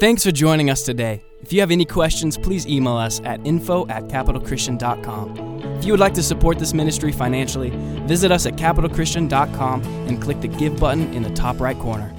[0.00, 1.22] Thanks for joining us today.
[1.40, 5.62] If you have any questions, please email us at info at capitalchristian.com.
[5.78, 7.70] If you would like to support this ministry financially,
[8.06, 12.12] visit us at capitalchristian.com and click the Give button in the top right corner.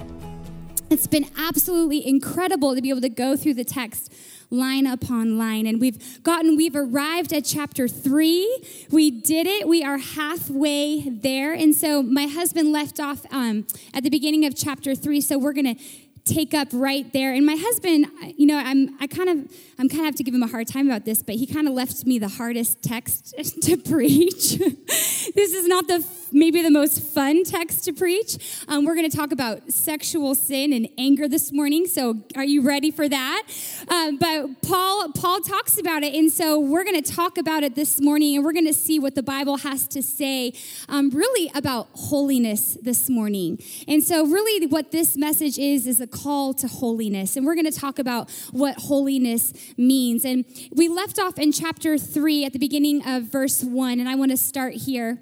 [0.89, 4.13] It's been absolutely incredible to be able to go through the text
[4.49, 5.65] line upon line.
[5.65, 8.63] And we've gotten, we've arrived at chapter three.
[8.89, 9.67] We did it.
[9.67, 11.53] We are halfway there.
[11.53, 15.19] And so my husband left off um, at the beginning of chapter three.
[15.19, 15.83] So we're going to
[16.25, 17.33] take up right there.
[17.33, 19.37] And my husband, you know, I'm I kind of
[19.77, 21.67] I'm kind of have to give him a hard time about this, but he kind
[21.67, 24.57] of left me the hardest text to preach.
[24.57, 28.63] this is not the maybe the most fun text to preach.
[28.67, 31.85] Um, we're going to talk about sexual sin and anger this morning.
[31.85, 33.43] So, are you ready for that?
[33.87, 37.75] Um, but Paul Paul talks about it, and so we're going to talk about it
[37.75, 40.53] this morning, and we're going to see what the Bible has to say,
[40.89, 43.59] um, really about holiness this morning.
[43.87, 47.71] And so, really, what this message is is a call to holiness, and we're going
[47.71, 50.23] to talk about what holiness means.
[50.23, 54.15] And we left off in chapter three at the beginning of verse one, and I
[54.15, 55.21] want to start here.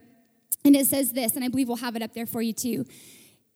[0.64, 2.86] And it says this, and I believe we'll have it up there for you too.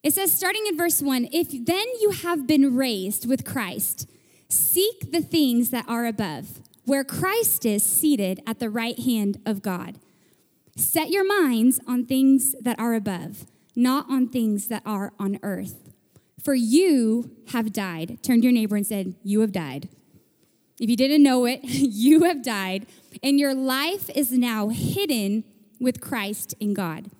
[0.03, 4.09] It says, starting in verse one, if then you have been raised with Christ,
[4.49, 9.61] seek the things that are above, where Christ is seated at the right hand of
[9.61, 9.99] God.
[10.75, 13.45] Set your minds on things that are above,
[13.75, 15.91] not on things that are on earth.
[16.47, 18.19] For you have died.
[18.23, 19.89] Turn to your neighbor and said, You have died.
[20.79, 22.85] If you didn't know it, you have died,
[23.21, 25.43] and your life is now hidden
[25.77, 27.11] with Christ in God.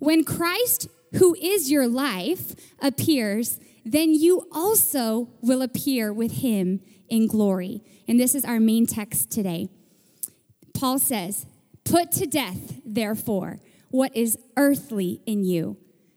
[0.00, 7.28] When Christ, who is your life, appears, then you also will appear with him in
[7.28, 7.84] glory.
[8.08, 9.68] And this is our main text today.
[10.74, 11.46] Paul says,
[11.84, 15.76] Put to death, therefore, what is earthly in you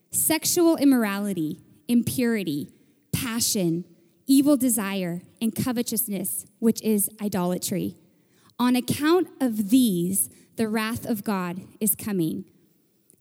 [0.09, 1.59] sexual immorality,
[1.92, 2.70] impurity,
[3.11, 3.84] passion,
[4.25, 7.98] evil desire, and covetousness, which is idolatry.
[8.58, 12.45] On account of these, the wrath of God is coming.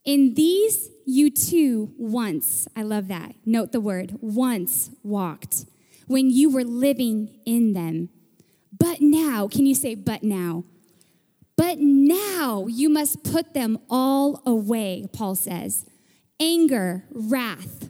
[0.04, 5.64] In these you too once, I love that, note the word, once walked
[6.06, 8.08] when you were living in them.
[8.78, 10.64] But now, can you say, but now?
[11.56, 15.86] But now you must put them all away, Paul says.
[16.38, 17.89] Anger, wrath,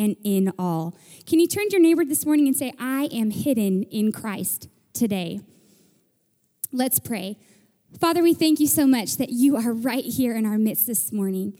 [0.00, 0.96] and in all.
[1.26, 4.68] Can you turn to your neighbor this morning and say, I am hidden in Christ
[4.94, 5.40] today?
[6.72, 7.36] Let's pray.
[8.00, 11.12] Father, we thank you so much that you are right here in our midst this
[11.12, 11.52] morning.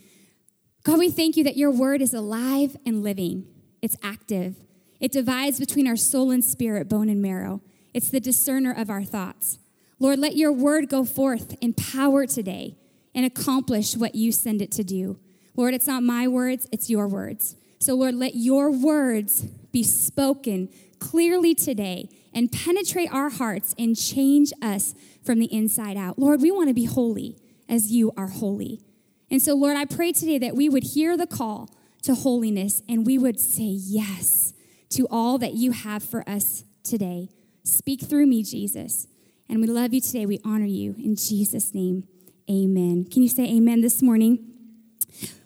[0.85, 3.47] God, we thank you that your word is alive and living,
[3.83, 4.57] it's active,
[5.01, 7.61] it divides between our soul and spirit, bone and marrow.
[7.93, 9.59] It's the discerner of our thoughts.
[9.99, 12.79] Lord, let your word go forth in power today
[13.15, 15.19] and accomplish what you send it to do.
[15.57, 17.57] Lord, it's not my words, it's your words.
[17.81, 19.43] So, Lord, let your words
[19.73, 20.69] be spoken
[20.99, 26.19] clearly today and penetrate our hearts and change us from the inside out.
[26.19, 27.39] Lord, we want to be holy
[27.71, 28.83] as you are holy.
[29.31, 31.71] And so, Lord, I pray today that we would hear the call
[32.03, 34.53] to holiness and we would say yes
[34.91, 37.31] to all that you have for us today.
[37.65, 39.07] Speak through me, Jesus.
[39.49, 40.27] And we love you today.
[40.27, 40.95] We honor you.
[40.99, 42.05] In Jesus' name,
[42.51, 43.07] amen.
[43.11, 44.50] Can you say amen this morning?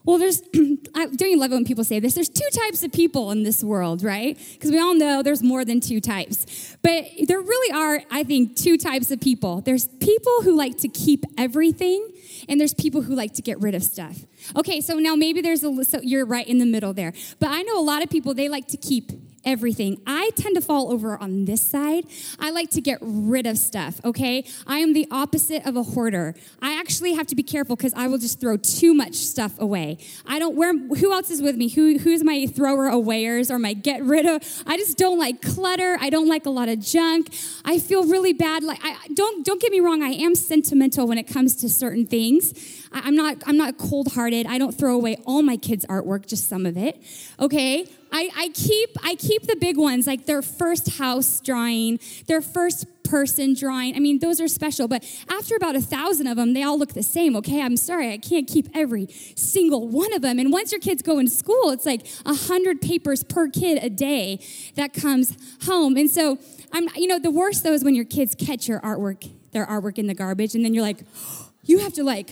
[0.05, 0.43] Well, there's,
[0.95, 2.15] I don't you love it when people say this?
[2.15, 4.39] There's two types of people in this world, right?
[4.53, 6.77] Because we all know there's more than two types.
[6.83, 9.63] But there really are, I think, two types of people.
[9.63, 12.07] There's people who like to keep everything,
[12.49, 14.19] and there's people who like to get rid of stuff.
[14.55, 17.15] Okay, so now maybe there's a, so you're right in the middle there.
[17.41, 19.11] But I know a lot of people, they like to keep
[19.45, 20.01] everything.
[20.07, 22.05] I tend to fall over on this side.
[22.39, 24.45] I like to get rid of stuff, okay?
[24.67, 26.35] I am the opposite of a hoarder.
[26.63, 29.99] I actually have to be careful because I will just throw too much stuff away.
[30.27, 31.69] I don't, where, who else is with me?
[31.69, 34.43] Who, who's my thrower awayers or my get rid of?
[34.67, 35.99] I just don't like clutter.
[36.01, 37.35] I don't like a lot of junk.
[37.65, 38.63] I feel really bad.
[38.63, 40.03] Like, I, don't, don't get me wrong.
[40.03, 42.53] I am sentimental when it comes to certain things.
[42.93, 44.47] I, I'm not, I'm not cold hearted.
[44.47, 47.03] I don't throw away all my kids' artwork, just some of it,
[47.39, 47.87] okay?
[48.15, 52.87] I, I keep I keep the big ones like their first house drawing, their first
[53.03, 53.97] person drawing.
[53.97, 56.93] I mean, those are special, but after about a thousand of them, they all look
[56.93, 57.61] the same, okay?
[57.61, 60.39] I'm sorry, I can't keep every single one of them.
[60.39, 63.91] And once your kids go in school, it's like a hundred papers per kid a
[63.91, 64.39] day
[64.77, 65.97] that comes home.
[65.97, 66.39] And so
[66.73, 69.99] I'm, you know, the worst though is when your kids catch your artwork, their artwork
[69.99, 71.03] in the garbage, and then you're like,
[71.65, 72.31] you have to like,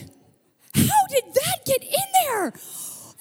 [0.75, 2.53] how did that get in there?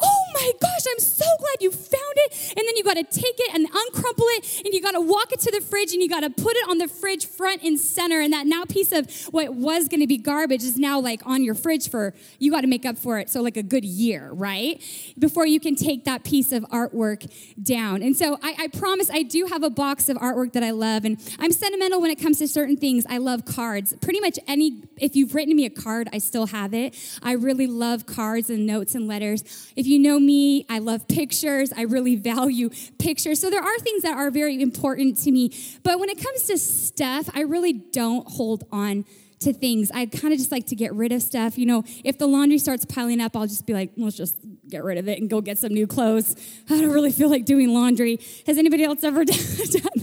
[0.02, 2.54] oh my gosh, I'm so glad you found it.
[2.56, 5.32] And then you got to take it and uncrumple it, and you got to walk
[5.32, 7.78] it to the fridge, and you got to put it on the fridge front and
[7.78, 8.20] center.
[8.20, 11.44] And that now piece of what was going to be garbage is now like on
[11.44, 13.30] your fridge for, you got to make up for it.
[13.30, 14.82] So, like a good year, right?
[15.18, 17.30] Before you can take that piece of artwork
[17.62, 18.02] down.
[18.02, 21.04] And so, I, I promise I do have a box of artwork that I love.
[21.04, 23.04] And I'm sentimental when it comes to certain things.
[23.08, 23.94] I love cards.
[24.00, 26.96] Pretty much any, if you've written me a card, I still have it.
[27.22, 29.72] I really love cards and notes and letters.
[29.76, 31.72] If you know me, I love pictures.
[31.76, 33.40] I really value pictures.
[33.40, 35.52] So there are things that are very important to me.
[35.82, 39.04] But when it comes to stuff, I really don't hold on
[39.42, 39.90] to things.
[39.92, 41.58] I kind of just like to get rid of stuff.
[41.58, 44.36] You know, if the laundry starts piling up, I'll just be like, let's just
[44.68, 46.36] get rid of it and go get some new clothes.
[46.70, 48.18] I don't really feel like doing laundry.
[48.46, 50.01] Has anybody else ever done?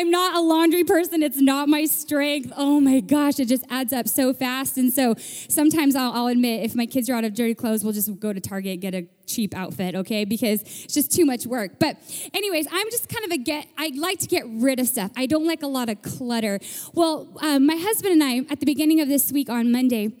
[0.00, 1.22] I'm not a laundry person.
[1.22, 2.54] It's not my strength.
[2.56, 4.78] Oh my gosh, it just adds up so fast.
[4.78, 7.92] And so sometimes I'll, I'll admit if my kids are out of dirty clothes, we'll
[7.92, 10.24] just go to Target, get a cheap outfit, okay?
[10.24, 11.72] Because it's just too much work.
[11.78, 11.98] But,
[12.32, 15.10] anyways, I'm just kind of a get, I like to get rid of stuff.
[15.18, 16.60] I don't like a lot of clutter.
[16.94, 20.14] Well, um, my husband and I, at the beginning of this week on Monday,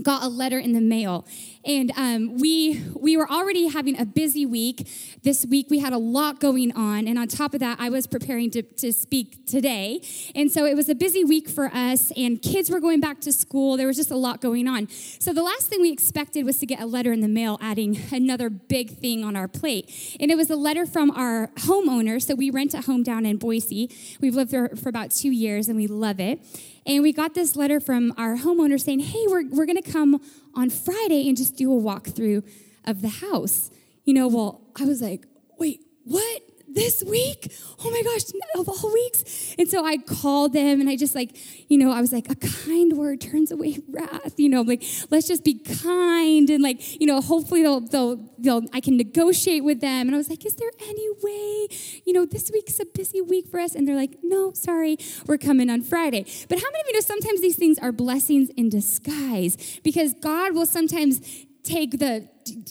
[0.00, 1.26] got a letter in the mail
[1.64, 4.88] and um, we we were already having a busy week.
[5.22, 7.06] This week we had a lot going on.
[7.06, 10.00] And on top of that i was preparing to, to speak today.
[10.34, 13.32] And so it was a busy week for us and kids were going back to
[13.32, 13.76] school.
[13.76, 14.88] There was just a lot going on.
[14.88, 17.98] So the last thing we expected was to get a letter in the mail adding
[18.12, 20.16] another big thing on our plate.
[20.20, 22.22] And it was a letter from our homeowner.
[22.22, 23.90] So we rent a home down in boise.
[24.20, 26.40] We've lived there for about two years and we love it.
[26.88, 30.22] And we got this letter from our homeowner saying, hey, we're, we're going to come
[30.54, 32.48] on Friday and just do a walkthrough
[32.84, 33.70] of the house.
[34.04, 35.26] You know, well, I was like,
[35.58, 36.42] wait, what?
[36.68, 37.52] this week?
[37.84, 38.22] Oh my gosh,
[38.54, 39.54] of all weeks.
[39.58, 41.36] And so I called them and I just like,
[41.70, 45.26] you know, I was like, a kind word turns away wrath, you know, like, let's
[45.26, 49.80] just be kind and like, you know, hopefully they'll, they'll, they'll, I can negotiate with
[49.80, 50.08] them.
[50.08, 51.68] And I was like, is there any way,
[52.08, 53.74] you know, this week's a busy week for us?
[53.74, 54.96] And they're like, no, sorry,
[55.26, 56.24] we're coming on Friday.
[56.48, 59.78] But how many of you know sometimes these things are blessings in disguise?
[59.84, 61.20] Because God will sometimes
[61.64, 62.26] take the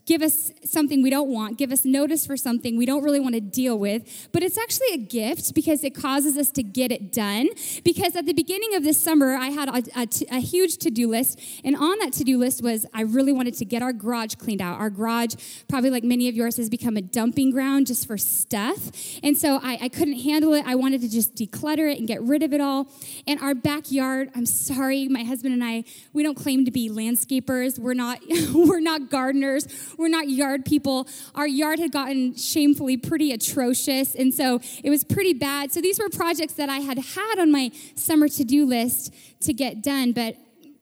[0.06, 3.36] give us something we don't want, give us notice for something we don't really want
[3.36, 4.30] to deal with.
[4.32, 7.50] But it's actually a gift because it causes us to get it done.
[7.84, 11.40] Because at the beginning of this summer, I had a, huge to do list.
[11.64, 14.62] And on that to do list was I really wanted to get our garage cleaned
[14.62, 14.80] out.
[14.80, 15.36] Our garage,
[15.68, 18.92] probably like many of yours, has become a dumping ground just for stuff.
[19.24, 20.66] And so I, I couldn't handle it.
[20.66, 22.88] I wanted to just declutter it and get rid of it all.
[23.26, 25.84] And our backyard, I'm sorry, my husband and I,
[26.14, 27.80] we don't claim to be landscapers.
[27.80, 28.20] We're not,
[28.54, 29.67] we're not gardeners.
[29.98, 31.08] We're not yard people.
[31.36, 35.72] Our yard had gotten shamefully pretty atrocious, and so it was pretty bad.
[35.72, 39.54] So these were projects that I had had on my summer to do list to
[39.54, 40.36] get done, but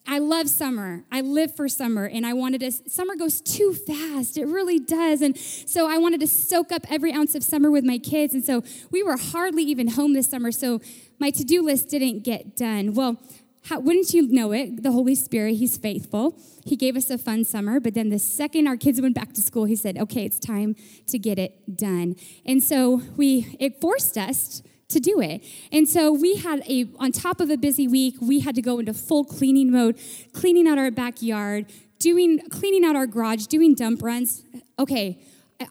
[0.08, 1.04] I love summer.
[1.12, 2.72] I live for summer, and I wanted to.
[2.72, 4.38] Summer goes too fast.
[4.38, 5.22] It really does.
[5.22, 8.34] And so I wanted to soak up every ounce of summer with my kids.
[8.34, 10.52] And so we were hardly even home this summer.
[10.52, 10.80] So
[11.20, 12.94] my to do list didn't get done.
[12.94, 13.20] Well,
[13.65, 14.83] how, wouldn't you know it?
[14.83, 16.39] The Holy Spirit, He's faithful.
[16.65, 19.41] He gave us a fun summer, but then the second our kids went back to
[19.41, 20.75] school, He said, okay, it's time
[21.07, 22.15] to get it done.
[22.45, 25.44] And so we, it forced us to do it.
[25.71, 28.77] And so we had a, on top of a busy week, we had to go
[28.77, 30.00] into full cleaning mode,
[30.31, 31.65] cleaning out our backyard,
[31.98, 34.43] doing, cleaning out our garage, doing dump runs.
[34.77, 35.19] Okay,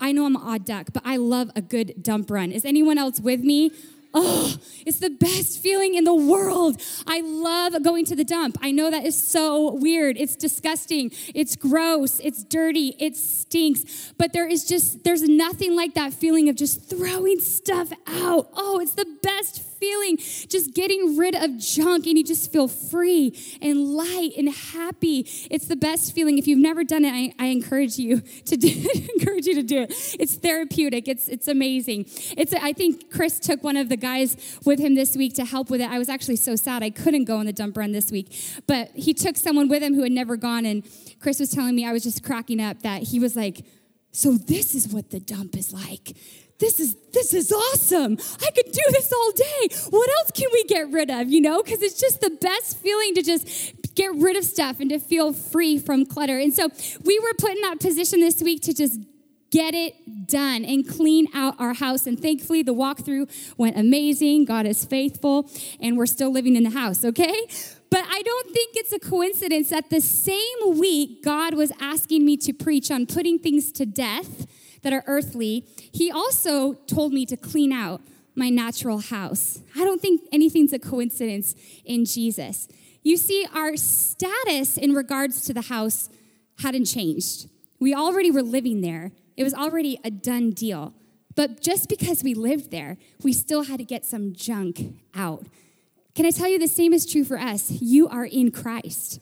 [0.01, 2.51] I know I'm an odd duck, but I love a good dump run.
[2.51, 3.71] Is anyone else with me?
[4.15, 4.57] Oh,
[4.87, 6.81] it's the best feeling in the world.
[7.07, 8.57] I love going to the dump.
[8.63, 10.17] I know that is so weird.
[10.17, 11.11] It's disgusting.
[11.35, 12.21] It's gross.
[12.21, 12.95] It's dirty.
[13.01, 14.13] It stinks.
[14.17, 18.51] But there is just, there's nothing like that feeling of just throwing stuff out.
[18.55, 23.39] Oh, it's the best feeling just getting rid of junk and you just feel free
[23.61, 25.27] and light and happy.
[25.51, 26.39] It's the best feeling.
[26.39, 28.69] If you've never done it, I, I encourage you to do
[29.19, 30.17] encourage you to do it.
[30.19, 31.09] It's therapeutic.
[31.09, 32.07] It's it's amazing.
[32.37, 35.71] It's I think Chris took one of the guys with him this week to help
[35.71, 35.91] with it.
[35.91, 38.35] I was actually so sad I couldn't go on the dump run this week,
[38.67, 40.87] but he took someone with him who had never gone and
[41.21, 43.65] Chris was telling me I was just cracking up that he was like
[44.13, 46.17] so this is what the dump is like
[46.59, 48.17] this is this is awesome.
[48.43, 49.77] I could do this all day.
[49.91, 51.63] What else can we get rid of, you know?
[51.63, 53.47] Cuz it's just the best feeling to just
[53.95, 56.39] get rid of stuff and to feel free from clutter.
[56.39, 56.69] And so
[57.05, 58.99] we were put in that position this week to just
[59.51, 59.95] get it
[60.27, 62.09] done and clean out our house.
[62.09, 64.47] And thankfully, the walkthrough went amazing.
[64.47, 65.49] God is faithful,
[65.81, 67.47] and we're still living in the house, okay?
[67.89, 72.37] But I don't think it's a coincidence that the same week God was asking me
[72.39, 74.49] to preach on putting things to death
[74.85, 78.01] that are earthly, He also told me to clean out
[78.37, 79.61] my natural house.
[79.77, 82.69] I don't think anything's a coincidence in Jesus.
[83.03, 86.09] You see, our status in regards to the house
[86.61, 87.49] hadn't changed.
[87.79, 90.95] We already were living there, it was already a done deal.
[91.37, 95.47] But just because we lived there, we still had to get some junk out.
[96.15, 97.73] Can I tell you the same is true for us?
[97.73, 99.19] You are in Christ.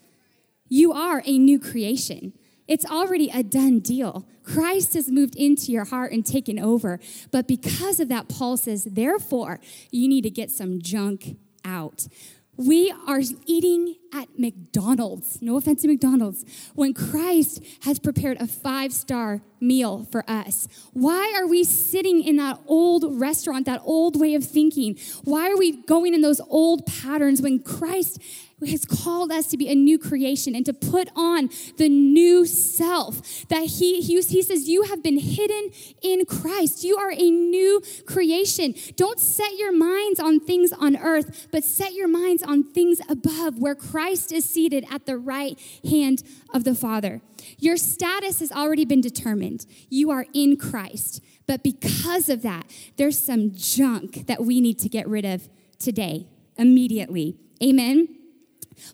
[0.68, 2.34] You are a new creation.
[2.72, 4.26] It's already a done deal.
[4.44, 7.00] Christ has moved into your heart and taken over.
[7.30, 9.60] But because of that, Paul says, therefore,
[9.90, 11.36] you need to get some junk
[11.66, 12.08] out.
[12.56, 18.94] We are eating at McDonald's, no offense to McDonald's, when Christ has prepared a five
[18.94, 20.66] star meal for us.
[20.94, 24.98] Why are we sitting in that old restaurant, that old way of thinking?
[25.24, 28.18] Why are we going in those old patterns when Christ
[28.66, 33.46] has called us to be a new creation and to put on the new self.
[33.48, 35.70] That he, he, he says, You have been hidden
[36.02, 36.84] in Christ.
[36.84, 38.74] You are a new creation.
[38.96, 43.58] Don't set your minds on things on earth, but set your minds on things above
[43.58, 47.20] where Christ is seated at the right hand of the Father.
[47.58, 49.66] Your status has already been determined.
[49.88, 51.20] You are in Christ.
[51.46, 52.66] But because of that,
[52.96, 56.26] there's some junk that we need to get rid of today,
[56.56, 57.36] immediately.
[57.62, 58.21] Amen.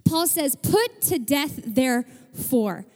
[0.04, 2.86] Paul says, put to death therefore.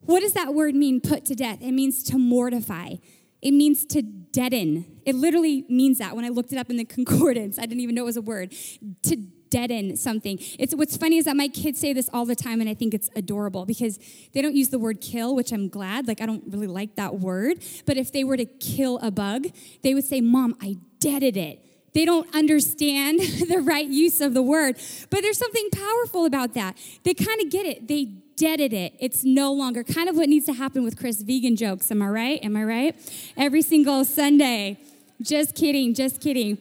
[0.00, 1.58] What does that word mean, put to death?
[1.60, 2.96] It means to mortify.
[3.40, 5.00] It means to deaden.
[5.04, 6.14] It literally means that.
[6.16, 8.22] When I looked it up in the concordance, I didn't even know it was a
[8.22, 8.54] word.
[9.02, 9.16] To
[9.52, 10.38] deaden something.
[10.58, 12.94] It's what's funny is that my kids say this all the time, and I think
[12.94, 13.98] it's adorable because
[14.32, 16.08] they don't use the word kill, which I'm glad.
[16.08, 17.62] Like I don't really like that word.
[17.84, 19.48] But if they were to kill a bug,
[19.82, 24.42] they would say, "Mom, I deaded it." They don't understand the right use of the
[24.42, 24.76] word.
[25.10, 26.76] But there's something powerful about that.
[27.02, 27.88] They kind of get it.
[27.88, 28.04] They
[28.36, 28.94] deaded it.
[28.98, 31.90] It's no longer kind of what needs to happen with Chris vegan jokes.
[31.90, 32.44] Am I right?
[32.44, 33.32] Am I right?
[33.36, 34.78] Every single Sunday.
[35.20, 36.58] Just kidding, just kidding.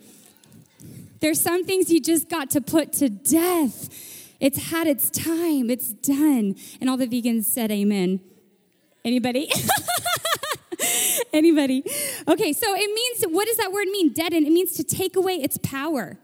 [1.19, 3.89] There's some things you just got to put to death.
[4.39, 5.69] It's had its time.
[5.69, 6.55] It's done.
[6.79, 8.19] And all the vegans said amen.
[9.03, 9.49] Anybody?
[11.33, 11.83] Anybody?
[12.27, 14.13] Okay, so it means, what does that word mean?
[14.13, 14.45] Deaden.
[14.45, 16.17] It means to take away its power.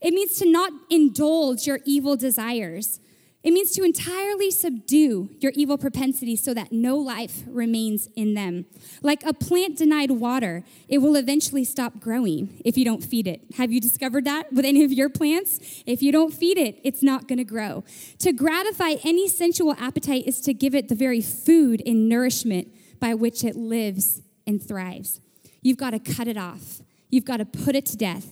[0.00, 3.00] It means to not indulge your evil desires.
[3.42, 8.66] It means to entirely subdue your evil propensities so that no life remains in them.
[9.02, 13.40] Like a plant denied water, it will eventually stop growing if you don't feed it.
[13.56, 15.82] Have you discovered that with any of your plants?
[15.86, 17.82] If you don't feed it, it's not going to grow.
[18.18, 22.68] To gratify any sensual appetite is to give it the very food and nourishment
[23.00, 25.20] by which it lives and thrives.
[25.62, 26.82] You've got to cut it off.
[27.08, 28.26] You've got to put it to death.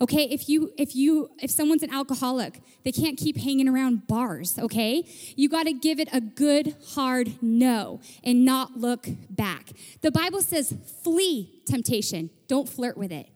[0.00, 4.58] Okay, if you if you if someone's an alcoholic, they can't keep hanging around bars,
[4.58, 5.06] okay?
[5.36, 9.70] You got to give it a good hard no and not look back.
[10.02, 12.30] The Bible says flee temptation.
[12.48, 13.28] Don't flirt with it.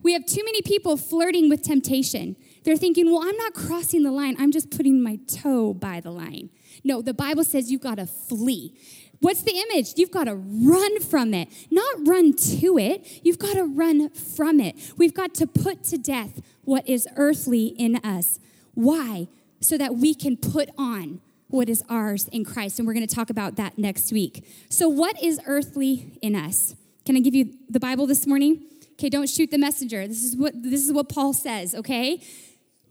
[0.00, 2.36] We have too many people flirting with temptation.
[2.64, 4.34] They're thinking, "Well, I'm not crossing the line.
[4.38, 6.48] I'm just putting my toe by the line."
[6.82, 8.74] No, the Bible says you've got to flee.
[9.22, 9.92] What's the image?
[9.96, 13.20] You've got to run from it, not run to it.
[13.22, 14.74] You've got to run from it.
[14.96, 18.40] We've got to put to death what is earthly in us.
[18.74, 19.28] Why?
[19.60, 22.80] So that we can put on what is ours in Christ.
[22.80, 24.44] And we're going to talk about that next week.
[24.68, 26.74] So, what is earthly in us?
[27.06, 28.64] Can I give you the Bible this morning?
[28.94, 30.08] Okay, don't shoot the messenger.
[30.08, 32.20] This is what this is what Paul says, okay?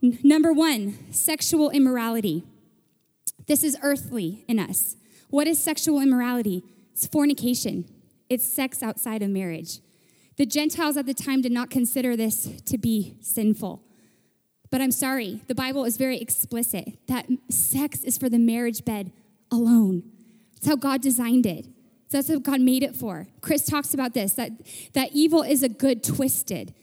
[0.02, 2.44] N- number 1, sexual immorality.
[3.46, 4.96] This is earthly in us.
[5.32, 6.62] What is sexual immorality?
[6.92, 7.86] It's fornication,
[8.28, 9.78] it's sex outside of marriage.
[10.36, 13.82] The Gentiles at the time did not consider this to be sinful.
[14.70, 19.10] But I'm sorry, the Bible is very explicit that sex is for the marriage bed
[19.50, 20.02] alone.
[20.58, 21.66] It's how God designed it.
[22.10, 23.26] That's what God made it for.
[23.40, 24.50] Chris talks about this that,
[24.92, 26.74] that evil is a good twisted.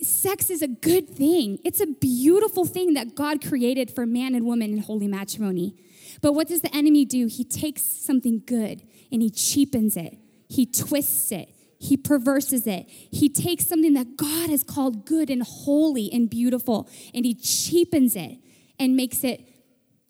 [0.00, 1.58] sex is a good thing.
[1.62, 5.76] It's a beautiful thing that God created for man and woman in holy matrimony.
[6.22, 7.26] But what does the enemy do?
[7.26, 8.82] He takes something good
[9.12, 10.18] and he cheapens it,
[10.48, 12.86] he twists it, he perverses it.
[12.88, 18.16] He takes something that God has called good and holy and beautiful and he cheapens
[18.16, 18.38] it
[18.78, 19.42] and makes it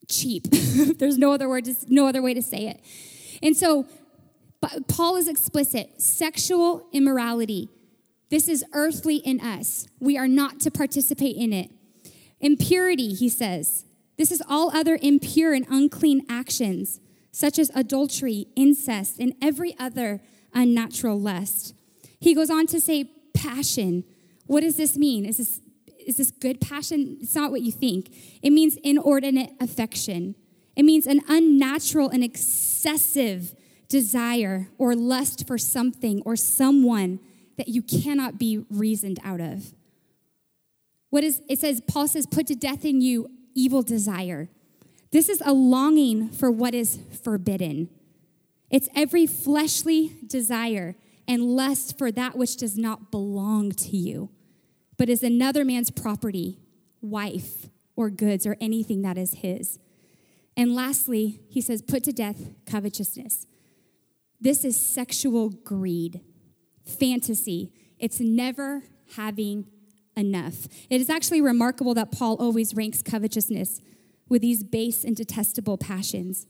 [0.08, 0.44] cheap.
[0.98, 2.80] There's no other word, no other way to say it.
[3.42, 3.86] And so
[4.88, 7.68] Paul is explicit sexual immorality.
[8.30, 9.86] This is earthly in us.
[10.00, 11.70] We are not to participate in it.
[12.40, 13.84] Impurity, he says.
[14.16, 17.00] This is all other impure and unclean actions,
[17.32, 20.20] such as adultery, incest, and every other
[20.54, 21.74] unnatural lust.
[22.18, 24.04] He goes on to say, passion.
[24.46, 25.26] What does this mean?
[25.26, 25.60] Is this,
[26.06, 27.18] is this good passion?
[27.20, 28.10] It's not what you think.
[28.42, 30.34] It means inordinate affection.
[30.74, 33.54] It means an unnatural and excessive
[33.88, 37.20] desire or lust for something or someone
[37.56, 39.72] that you cannot be reasoned out of.
[41.10, 44.48] What is it says Paul says put to death in you evil desire.
[45.10, 47.88] This is a longing for what is forbidden.
[48.70, 50.94] It's every fleshly desire
[51.26, 54.30] and lust for that which does not belong to you,
[54.96, 56.58] but is another man's property,
[57.00, 59.78] wife, or goods, or anything that is his.
[60.56, 63.46] And lastly, he says, put to death covetousness.
[64.40, 66.20] This is sexual greed,
[66.84, 67.72] fantasy.
[67.98, 68.82] It's never
[69.16, 69.66] having
[70.16, 70.66] enough.
[70.90, 73.80] It is actually remarkable that Paul always ranks covetousness
[74.28, 76.46] with these base and detestable passions,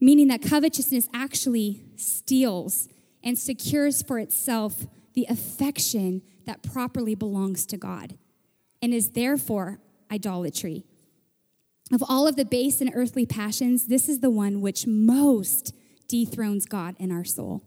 [0.00, 2.88] meaning that covetousness actually steals
[3.22, 8.16] and secures for itself the affection that properly belongs to God
[8.80, 10.84] and is therefore idolatry.
[11.92, 15.74] Of all of the base and earthly passions, this is the one which most
[16.08, 17.62] dethrones God in our soul.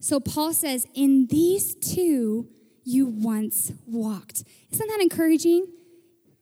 [0.00, 2.48] So Paul says, In these too
[2.84, 4.44] you once walked.
[4.70, 5.66] Isn't that encouraging?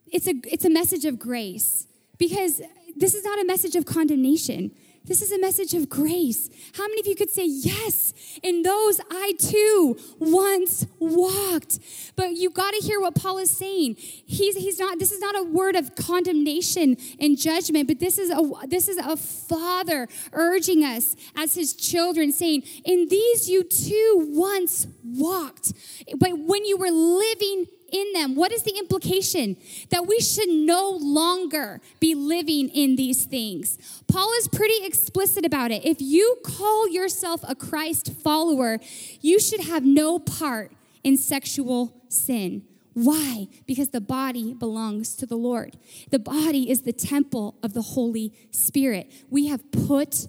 [0.07, 1.87] It's a, it's a message of grace
[2.19, 2.61] because
[2.97, 4.73] this is not a message of condemnation.
[5.09, 6.51] This is a message of grace.
[6.75, 8.13] How many of you could say, Yes,
[8.43, 11.79] in those I too once walked?
[12.15, 13.95] But you got to hear what Paul is saying.
[13.97, 18.31] He's, he's not, this is not a word of condemnation and judgment, but this is
[18.31, 24.27] a this is a father urging us as his children, saying, In these you too
[24.29, 25.73] once walked.
[26.19, 28.35] But when you were living in them.
[28.35, 29.57] What is the implication?
[29.91, 33.79] That we should no longer be living in these things.
[34.07, 35.85] Paul is pretty explicit about it.
[35.85, 38.79] If you call yourself a Christ follower,
[39.21, 40.73] you should have no part
[41.05, 42.63] in sexual sin.
[42.95, 43.47] Why?
[43.67, 45.77] Because the body belongs to the Lord.
[46.11, 49.11] The body is the temple of the Holy Spirit.
[49.31, 50.27] We have put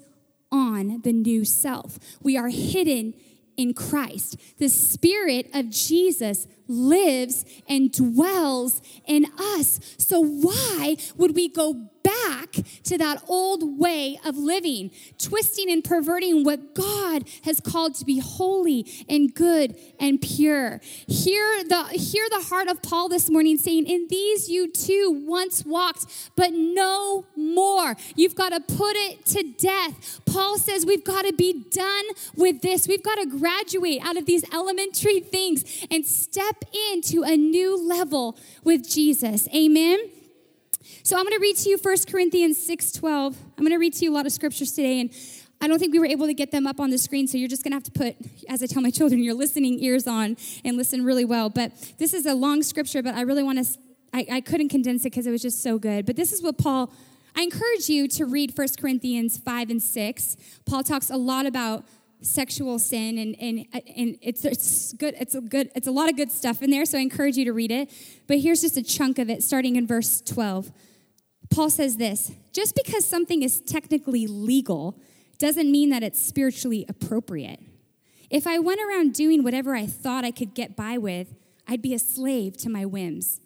[0.52, 1.98] on the new self.
[2.22, 3.16] We are hidden
[3.60, 4.38] in Christ.
[4.58, 9.82] The Spirit of Jesus lives and dwells in us.
[9.98, 12.52] So, why would we go back
[12.84, 18.20] to that old way of living, twisting and perverting what God has called to be
[18.20, 20.82] holy and good and pure.
[21.08, 25.66] Hear the, hear the heart of Paul this morning saying, In these you too once
[25.66, 27.96] walked, but no more.
[28.16, 30.22] You've got to put it to death.
[30.26, 32.88] Paul says we've got to be done with this.
[32.88, 38.38] We've got to graduate out of these elementary things and step into a new level
[38.64, 39.48] with Jesus.
[39.54, 40.19] Amen.
[41.04, 43.36] So I'm going to read to you 1 Corinthians 6:12.
[43.58, 45.14] I'm going to read to you a lot of scriptures today and
[45.62, 47.50] I don't think we were able to get them up on the screen, so you're
[47.50, 48.16] just going to have to put,
[48.48, 51.50] as I tell my children, your listening ears on and listen really well.
[51.50, 53.80] But this is a long scripture, but I really want to,
[54.14, 56.06] I, I couldn't condense it because it was just so good.
[56.06, 56.94] But this is what Paul,
[57.36, 60.38] I encourage you to read 1 Corinthians 5 and 6.
[60.66, 61.84] Paul talks a lot about
[62.22, 66.18] sexual sin and, and, and it's, it's good it's a good it's a lot of
[66.18, 67.90] good stuff in there so i encourage you to read it
[68.28, 70.72] but here's just a chunk of it starting in verse 12
[71.50, 75.00] Paul says this just because something is technically legal
[75.38, 77.60] doesn't mean that it's spiritually appropriate.
[78.30, 81.34] If I went around doing whatever I thought I could get by with,
[81.68, 83.40] I'd be a slave to my whims.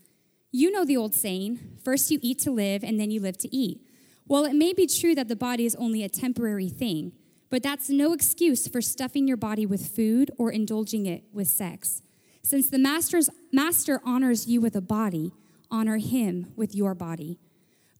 [0.51, 3.55] You know the old saying first you eat to live, and then you live to
[3.55, 3.81] eat.
[4.27, 7.13] Well, it may be true that the body is only a temporary thing,
[7.53, 12.01] but that's no excuse for stuffing your body with food or indulging it with sex.
[12.41, 15.33] Since the master's, master honors you with a body,
[15.69, 17.37] honor him with your body.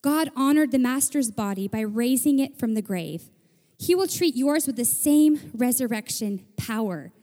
[0.02, 3.30] God honored the master's body by raising it from the grave.
[3.78, 7.14] He will treat yours with the same resurrection power.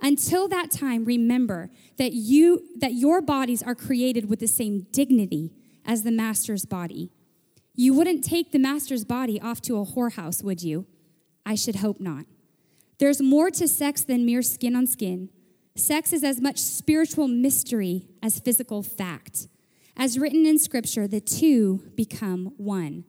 [0.00, 5.50] Until that time, remember that you that your bodies are created with the same dignity
[5.84, 7.10] as the master's body.
[7.74, 10.86] You wouldn't take the master's body off to a whorehouse, would you?
[11.44, 12.26] I should hope not.
[12.98, 15.30] There's more to sex than mere skin on skin.
[15.74, 19.48] Sex is as much spiritual mystery as physical fact.
[19.96, 23.04] As written in Scripture, the two become one.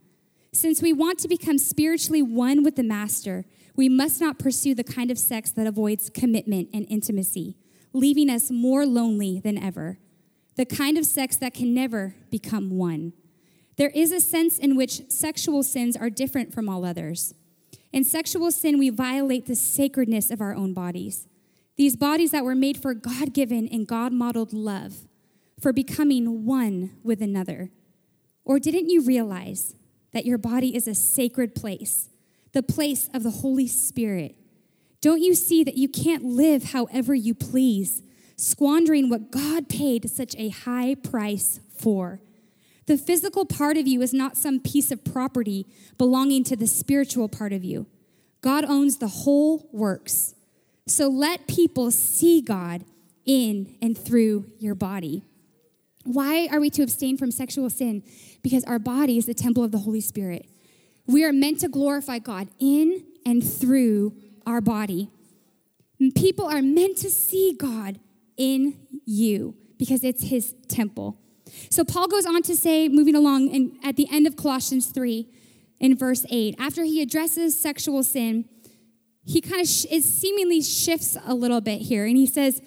[0.53, 4.83] Since we want to become spiritually one with the Master, we must not pursue the
[4.83, 7.57] kind of sex that avoids commitment and intimacy,
[7.93, 9.99] leaving us more lonely than ever.
[10.55, 13.13] The kind of sex that can never become one.
[13.77, 17.33] There is a sense in which sexual sins are different from all others.
[17.91, 21.27] In sexual sin, we violate the sacredness of our own bodies.
[21.77, 25.08] These bodies that were made for God given and God modeled love
[25.60, 27.71] for becoming one with another?
[28.43, 29.75] Or didn't you realize
[30.12, 32.10] that your body is a sacred place,
[32.51, 34.36] the place of the Holy Spirit?
[35.01, 38.04] Don't you see that you can't live however you please,
[38.36, 42.21] squandering what God paid such a high price for?
[42.91, 45.65] The physical part of you is not some piece of property
[45.97, 47.88] belonging to the spiritual part of you.
[48.41, 50.36] God owns the whole works.
[50.88, 52.84] So let people see God
[53.25, 55.23] in and through your body.
[56.04, 58.04] Why are we to abstain from sexual sin?
[58.41, 60.49] Because our body is the temple of the Holy Spirit.
[61.08, 65.10] We are meant to glorify God in and through our body.
[66.13, 68.01] People are meant to see God
[68.36, 71.20] in you because it's his temple.
[71.69, 75.27] So Paul goes on to say, moving along at the end of Colossians 3
[75.79, 78.45] in verse 8, after he addresses sexual sin,
[79.25, 82.61] he kind of sh- seemingly shifts a little bit here and he says,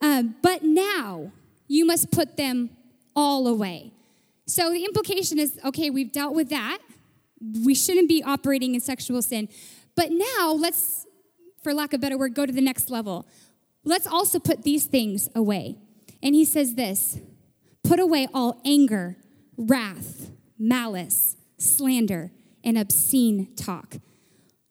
[0.00, 1.32] uh, But now
[1.68, 2.70] you must put them
[3.14, 3.92] all away.
[4.46, 6.78] So the implication is okay, we've dealt with that.
[7.64, 9.48] We shouldn't be operating in sexual sin.
[9.94, 11.06] But now let's,
[11.62, 13.26] for lack of a better word, go to the next level.
[13.84, 15.78] Let's also put these things away.
[16.22, 17.18] And he says this
[17.86, 19.16] put away all anger,
[19.56, 22.32] wrath, malice, slander,
[22.64, 23.96] and obscene talk.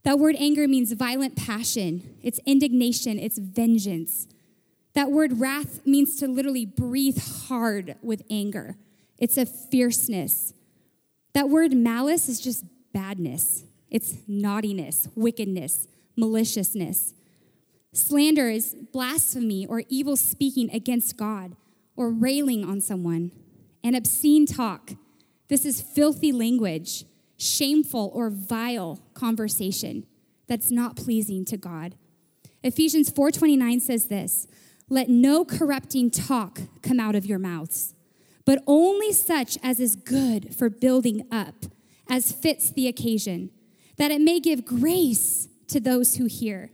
[0.03, 4.27] That word anger means violent passion, it's indignation, it's vengeance.
[4.93, 8.75] That word wrath means to literally breathe hard with anger,
[9.17, 10.53] it's a fierceness.
[11.33, 17.13] That word malice is just badness, it's naughtiness, wickedness, maliciousness.
[17.93, 21.55] Slander is blasphemy or evil speaking against God
[21.95, 23.31] or railing on someone.
[23.83, 24.93] And obscene talk,
[25.47, 27.05] this is filthy language,
[27.37, 30.05] shameful or vile conversation
[30.47, 31.95] that's not pleasing to God.
[32.63, 34.47] Ephesians 4:29 says this,
[34.89, 37.93] "Let no corrupting talk come out of your mouths,
[38.43, 41.65] but only such as is good for building up,
[42.07, 43.49] as fits the occasion,
[43.97, 46.71] that it may give grace to those who hear.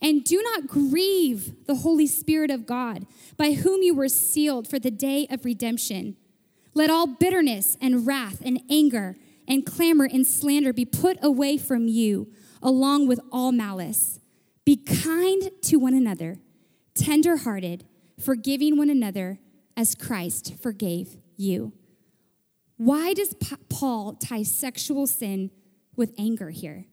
[0.00, 3.06] And do not grieve the Holy Spirit of God,
[3.36, 6.16] by whom you were sealed for the day of redemption.
[6.74, 9.16] Let all bitterness and wrath and anger
[9.48, 12.30] and clamor and slander be put away from you,
[12.62, 14.20] along with all malice.
[14.64, 16.40] Be kind to one another,
[16.94, 17.86] tenderhearted,
[18.20, 19.38] forgiving one another
[19.76, 21.72] as Christ forgave you.
[22.76, 23.34] Why does
[23.68, 25.50] Paul tie sexual sin
[25.94, 26.86] with anger here?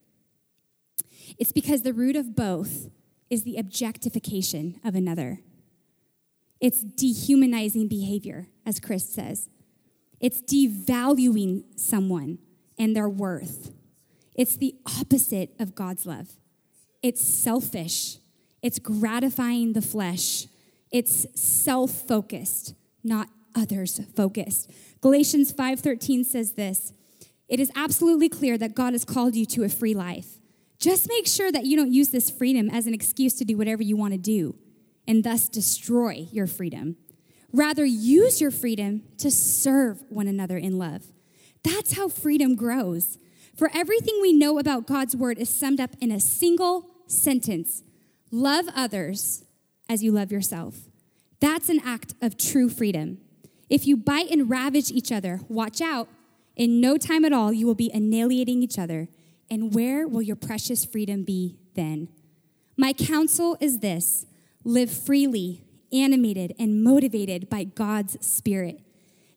[1.38, 2.90] It's because the root of both
[3.30, 5.42] is the objectification of another.
[6.60, 9.50] It's dehumanizing behavior, as Chris says.
[10.20, 12.40] It's devaluing someone
[12.78, 13.74] and their worth.
[14.36, 16.38] It's the opposite of God's love.
[17.02, 18.18] It's selfish.
[18.62, 20.48] It's gratifying the flesh.
[20.92, 24.72] It's self-focused, not others focused.
[25.02, 26.94] Galatians 5:13 says this,
[27.50, 30.40] "It is absolutely clear that God has called you to a free life.
[30.84, 33.82] Just make sure that you don't use this freedom as an excuse to do whatever
[33.82, 34.54] you want to do
[35.08, 36.98] and thus destroy your freedom.
[37.54, 41.06] Rather, use your freedom to serve one another in love.
[41.64, 43.18] That's how freedom grows.
[43.56, 47.82] For everything we know about God's word is summed up in a single sentence
[48.30, 49.46] love others
[49.88, 50.90] as you love yourself.
[51.40, 53.20] That's an act of true freedom.
[53.70, 56.10] If you bite and ravage each other, watch out.
[56.58, 59.08] In no time at all, you will be annihilating each other.
[59.54, 62.08] And where will your precious freedom be then?
[62.76, 64.26] My counsel is this
[64.64, 65.62] live freely,
[65.92, 68.82] animated, and motivated by God's Spirit.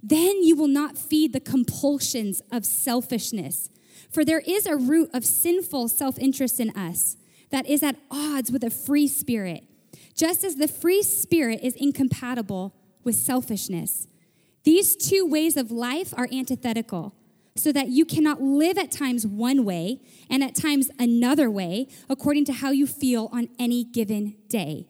[0.03, 3.69] Then you will not feed the compulsions of selfishness.
[4.11, 7.19] For there is a root of sinful self interest in us
[7.51, 9.65] that is at odds with a free spirit,
[10.15, 12.75] just as the free spirit is incompatible
[13.05, 14.07] with selfishness.
[14.65, 17.15] These two ways of life are antithetical
[17.59, 22.45] so that you cannot live at times one way and at times another way according
[22.47, 24.89] to how you feel on any given day.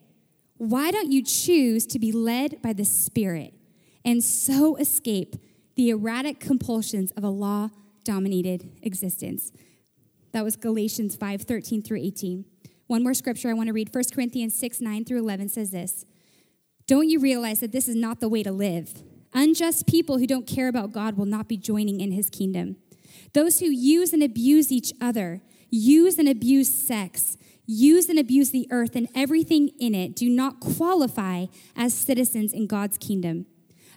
[0.57, 3.53] Why don't you choose to be led by the Spirit
[4.03, 5.35] and so escape
[5.75, 7.69] the erratic compulsions of a law
[8.03, 9.51] dominated existence?
[10.31, 12.45] That was Galatians 5 13 through 18.
[12.87, 16.05] One more scripture I want to read 1 Corinthians 6 9 through 11 says this
[16.87, 19.03] Don't you realize that this is not the way to live?
[19.33, 22.77] Unjust people who don't care about God will not be joining in his kingdom.
[23.33, 28.67] Those who use and abuse each other, use and abuse sex, use and abuse the
[28.71, 33.45] earth and everything in it do not qualify as citizens in God's kingdom.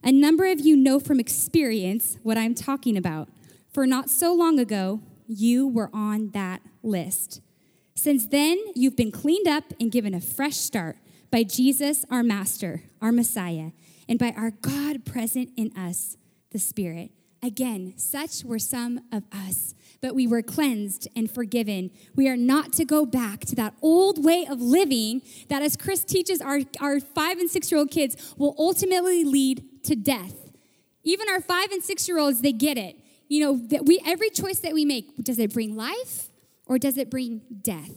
[0.03, 3.29] A number of you know from experience what I'm talking about,
[3.73, 7.41] for not so long ago, you were on that list.
[7.95, 10.97] Since then, you've been cleaned up and given a fresh start
[11.31, 13.71] by Jesus, our Master, our Messiah
[14.11, 16.17] and by our God present in us,
[16.51, 17.13] the Spirit.
[17.43, 21.91] Again, such were some of us, but we were cleansed and forgiven.
[22.17, 26.05] We are not to go back to that old way of living that, as Chris
[26.05, 30.35] teaches our, our five and six year old kids, will ultimately lead to death.
[31.05, 32.97] Even our five and six year olds, they get it.
[33.29, 36.29] You know, that we every choice that we make, does it bring life
[36.67, 37.93] or does it bring death?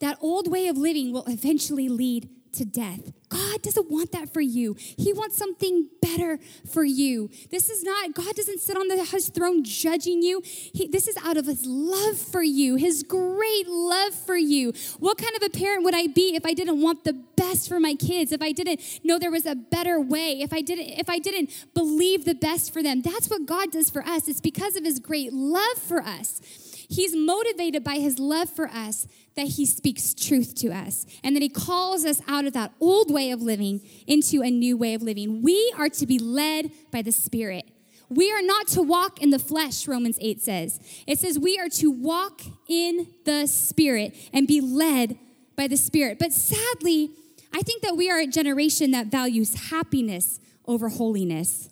[0.00, 3.12] That old way of living will eventually lead to death.
[3.28, 4.76] God doesn't want that for you.
[4.78, 6.38] He wants something better
[6.72, 7.30] for you.
[7.50, 10.42] This is not, God doesn't sit on the, his throne judging you.
[10.44, 14.72] He, this is out of his love for you, his great love for you.
[14.98, 17.78] What kind of a parent would I be if I didn't want the best for
[17.78, 21.08] my kids, if I didn't know there was a better way, if I didn't, if
[21.08, 23.02] I didn't believe the best for them?
[23.02, 24.28] That's what God does for us.
[24.28, 26.40] It's because of his great love for us.
[26.90, 31.42] He's motivated by his love for us that he speaks truth to us and that
[31.42, 35.02] he calls us out of that old way of living into a new way of
[35.02, 35.40] living.
[35.40, 37.70] We are to be led by the Spirit.
[38.08, 40.80] We are not to walk in the flesh, Romans 8 says.
[41.06, 45.16] It says we are to walk in the Spirit and be led
[45.54, 46.18] by the Spirit.
[46.18, 47.10] But sadly,
[47.54, 51.68] I think that we are a generation that values happiness over holiness.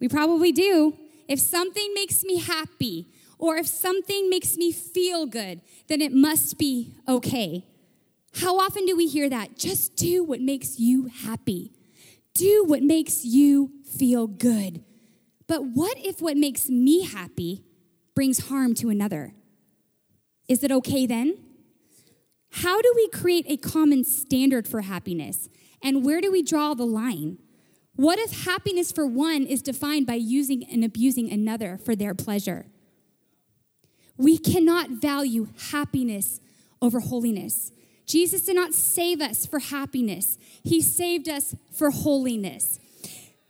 [0.00, 0.98] We probably do.
[1.28, 3.08] If something makes me happy
[3.38, 7.64] or if something makes me feel good, then it must be okay.
[8.36, 9.56] How often do we hear that?
[9.56, 11.72] Just do what makes you happy.
[12.34, 14.82] Do what makes you feel good.
[15.46, 17.64] But what if what makes me happy
[18.14, 19.34] brings harm to another?
[20.48, 21.38] Is it okay then?
[22.50, 25.48] How do we create a common standard for happiness?
[25.82, 27.38] And where do we draw the line?
[27.96, 32.66] What if happiness for one is defined by using and abusing another for their pleasure?
[34.16, 36.40] We cannot value happiness
[36.82, 37.72] over holiness.
[38.06, 42.78] Jesus did not save us for happiness, He saved us for holiness.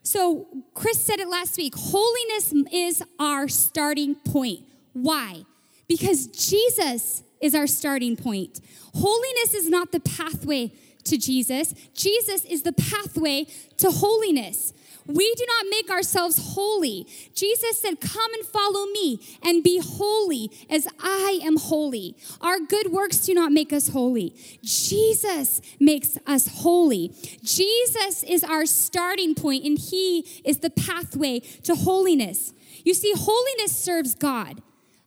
[0.03, 4.61] So, Chris said it last week holiness is our starting point.
[4.93, 5.45] Why?
[5.89, 8.61] Because Jesus is our starting point.
[8.95, 10.73] Holiness is not the pathway
[11.05, 13.47] to Jesus, Jesus is the pathway
[13.79, 14.73] to holiness.
[15.07, 17.07] We do not make ourselves holy.
[17.35, 22.17] Jesus said, Come and follow me and be holy as I am holy.
[22.41, 24.35] Our good works do not make us holy.
[24.63, 27.13] Jesus makes us holy.
[27.43, 32.55] Jesus is our starting point, and He is the pathway to holiness.
[32.85, 34.63] You see, holiness serves God,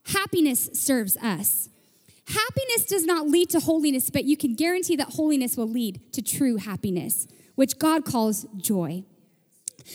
[0.06, 1.68] happiness serves us.
[2.28, 6.20] Happiness does not lead to holiness, but you can guarantee that holiness will lead to
[6.20, 9.04] true happiness, which God calls joy.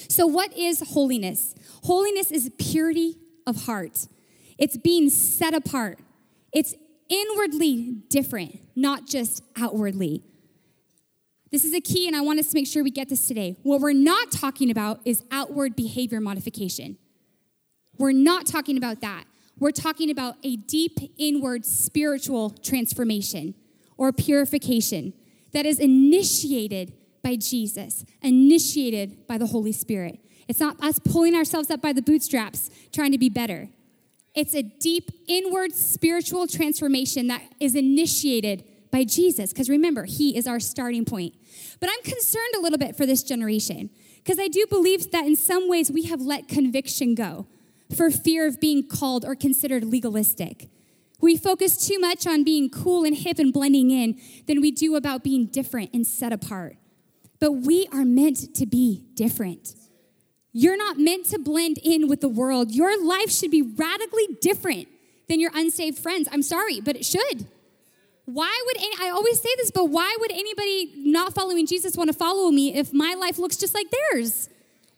[0.09, 1.53] So, what is holiness?
[1.83, 3.15] Holiness is purity
[3.45, 4.07] of heart,
[4.57, 5.99] it's being set apart,
[6.51, 6.73] it's
[7.07, 10.23] inwardly different, not just outwardly.
[11.51, 13.57] This is a key, and I want us to make sure we get this today.
[13.61, 16.97] What we're not talking about is outward behavior modification.
[17.99, 19.25] We're not talking about that.
[19.59, 23.53] We're talking about a deep inward spiritual transformation
[23.97, 25.13] or purification
[25.53, 30.19] that is initiated by Jesus, initiated by the Holy Spirit.
[30.47, 33.69] It's not us pulling ourselves up by the bootstraps trying to be better.
[34.35, 40.47] It's a deep inward spiritual transformation that is initiated by Jesus, because remember, He is
[40.47, 41.33] our starting point.
[41.79, 45.35] But I'm concerned a little bit for this generation, because I do believe that in
[45.35, 47.47] some ways we have let conviction go
[47.95, 50.69] for fear of being called or considered legalistic.
[51.21, 54.95] We focus too much on being cool and hip and blending in than we do
[54.95, 56.75] about being different and set apart.
[57.39, 59.75] But we are meant to be different.
[60.51, 62.71] You're not meant to blend in with the world.
[62.71, 64.87] Your life should be radically different
[65.27, 66.27] than your unsaved friends.
[66.31, 67.47] I'm sorry, but it should.
[68.25, 72.09] Why would any, I always say this, but why would anybody not following Jesus want
[72.09, 74.49] to follow me if my life looks just like theirs?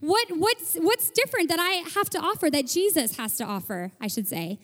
[0.05, 4.07] What, what's, what's different that I have to offer, that Jesus has to offer, I
[4.07, 4.59] should say?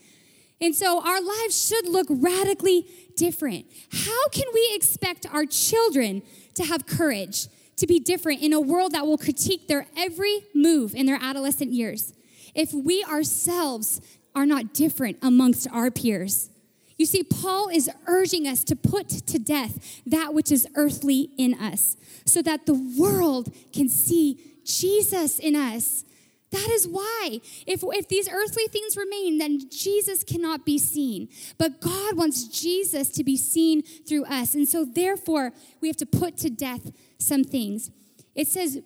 [0.62, 2.86] And so our lives should look radically
[3.18, 3.66] different.
[3.92, 6.22] How can we expect our children
[6.54, 10.94] to have courage to be different in a world that will critique their every move
[10.94, 12.14] in their adolescent years
[12.54, 14.00] if we ourselves
[14.36, 16.52] are not different amongst our peers?
[16.98, 21.56] You see, Paul is urging us to put to death that which is earthly in
[21.56, 26.04] us so that the world can see Jesus in us.
[26.52, 27.40] That is why.
[27.66, 31.30] If, if these earthly things remain, then Jesus cannot be seen.
[31.58, 34.54] But God wants Jesus to be seen through us.
[34.54, 37.90] And so, therefore, we have to put to death some things.
[38.36, 38.82] It says,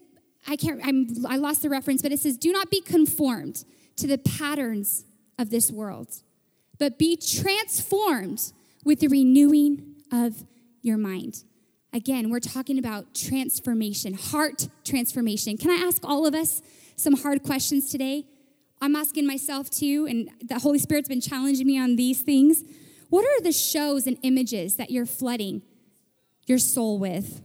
[0.47, 4.05] I can't, I'm, I lost the reference, but it says, do not be conformed to
[4.05, 5.05] the patterns
[5.39, 6.21] of this world,
[6.77, 10.43] but be transformed with the renewing of
[10.81, 11.43] your mind.
[11.95, 15.57] Again, we're talking about transformation, heart transformation.
[15.57, 16.61] Can I ask all of us
[16.97, 18.25] some hard questions today.
[18.81, 22.63] I'm asking myself too, and the Holy Spirit's been challenging me on these things.
[23.09, 25.61] What are the shows and images that you're flooding
[26.47, 27.41] your soul with?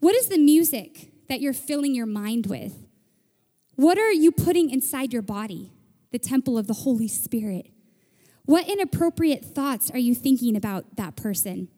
[0.00, 2.84] What is the music that you're filling your mind with?
[3.76, 5.72] What are you putting inside your body,
[6.10, 7.70] the temple of the Holy Spirit?
[8.44, 11.68] What inappropriate thoughts are you thinking about that person?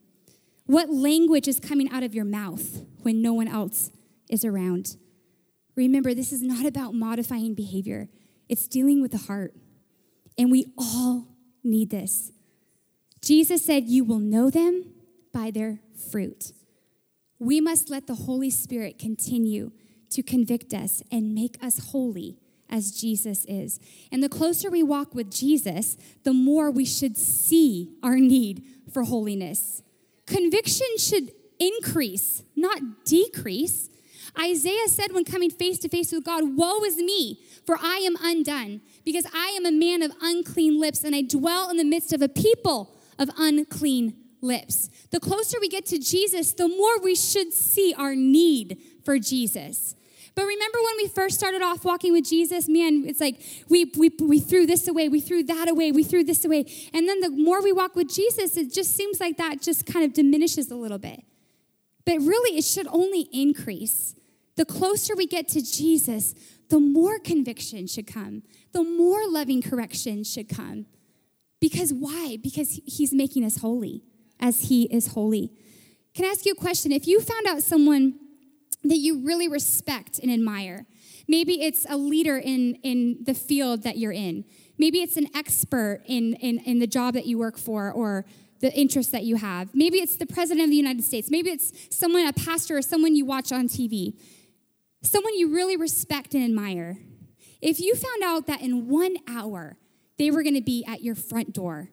[0.71, 3.91] What language is coming out of your mouth when no one else
[4.29, 4.97] is around?
[5.75, 8.09] Remember, this is not about modifying behavior,
[8.49, 9.53] it's dealing with the heart.
[10.39, 11.27] And we all
[11.65, 12.31] need this.
[13.21, 14.93] Jesus said, You will know them
[15.33, 15.81] by their
[16.13, 16.53] fruit.
[17.41, 19.73] We must let the Holy Spirit continue
[20.11, 23.81] to convict us and make us holy as Jesus is.
[24.13, 29.03] And the closer we walk with Jesus, the more we should see our need for
[29.03, 29.83] holiness.
[30.31, 33.91] Conviction should increase, not decrease.
[34.39, 38.17] Isaiah said when coming face to face with God, Woe is me, for I am
[38.23, 42.13] undone, because I am a man of unclean lips, and I dwell in the midst
[42.13, 44.89] of a people of unclean lips.
[45.11, 49.97] The closer we get to Jesus, the more we should see our need for Jesus.
[50.35, 54.11] But remember when we first started off walking with Jesus, man, it's like we, we,
[54.21, 56.67] we threw this away, we threw that away, we threw this away.
[56.95, 60.05] And then the more we walk with Jesus, it just seems like that just kind
[60.05, 61.25] of diminishes a little bit.
[62.05, 64.15] But really, it should only increase.
[64.57, 66.35] The closer we get to Jesus,
[66.69, 70.87] the more conviction should come, the more loving correction should come.
[71.61, 72.39] Because why?
[72.43, 74.03] Because he's making us holy
[74.39, 75.53] as he is holy.
[76.15, 76.93] Can I ask you a question?
[76.93, 78.20] If you found out someone
[78.85, 80.87] that you really respect and admire.
[81.29, 84.45] Maybe it's a leader in, in the field that you're in.
[84.79, 88.25] Maybe it's an expert in, in, in the job that you work for or
[88.61, 89.75] the interest that you have.
[89.75, 91.31] Maybe it's the president of the United States.
[91.31, 94.15] Maybe it's someone, a pastor, or someone you watch on TV.
[95.03, 96.99] Someone you really respect and admire.
[97.61, 99.77] If you found out that in one hour
[100.19, 101.91] they were going to be at your front door,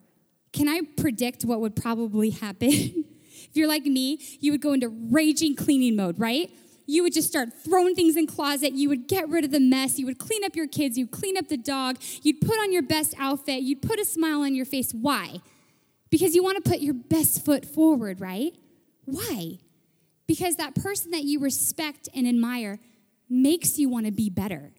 [0.52, 2.68] can I predict what would probably happen?
[2.70, 6.50] if you're like me, you would go into raging cleaning mode, right?
[6.88, 8.72] You would just start throwing things in closet.
[8.72, 9.98] You would get rid of the mess.
[9.98, 10.96] You would clean up your kids.
[10.96, 11.98] You'd clean up the dog.
[12.22, 13.60] You'd put on your best outfit.
[13.60, 14.92] You'd put a smile on your face.
[14.92, 15.42] Why?
[16.08, 18.54] Because you want to put your best foot forward, right?
[19.04, 19.58] Why?
[20.26, 22.80] Because that person that you respect and admire
[23.28, 24.72] makes you want to be better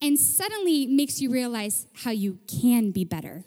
[0.00, 3.44] and suddenly makes you realize how you can be better.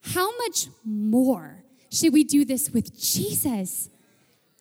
[0.00, 3.88] How much more should we do this with Jesus?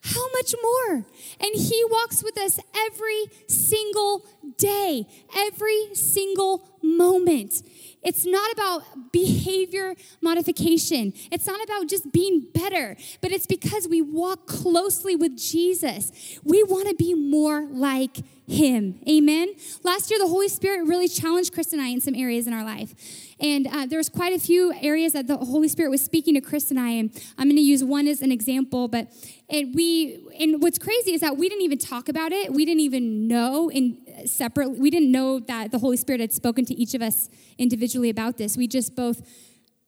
[0.04, 1.06] How much more?
[1.40, 4.26] And He walks with us every single
[4.58, 7.64] day, every single moment.
[8.04, 11.14] It's not about behavior modification.
[11.32, 16.40] It's not about just being better, but it's because we walk closely with Jesus.
[16.44, 19.00] We want to be more like him.
[19.08, 19.54] Amen.
[19.84, 22.64] Last year, the Holy Spirit really challenged Chris and I in some areas in our
[22.64, 22.94] life.
[23.40, 26.80] And uh, quite a few areas that the Holy Spirit was speaking to Chris and
[26.80, 26.92] I.
[26.92, 28.88] And I'm going to use one as an example.
[28.88, 29.12] But
[29.50, 32.54] and we and what's crazy is that we didn't even talk about it.
[32.54, 34.72] We didn't even know in separate.
[34.72, 38.38] We didn't know that the Holy Spirit had spoken to each of us individually about
[38.38, 38.58] this.
[38.58, 39.22] We just both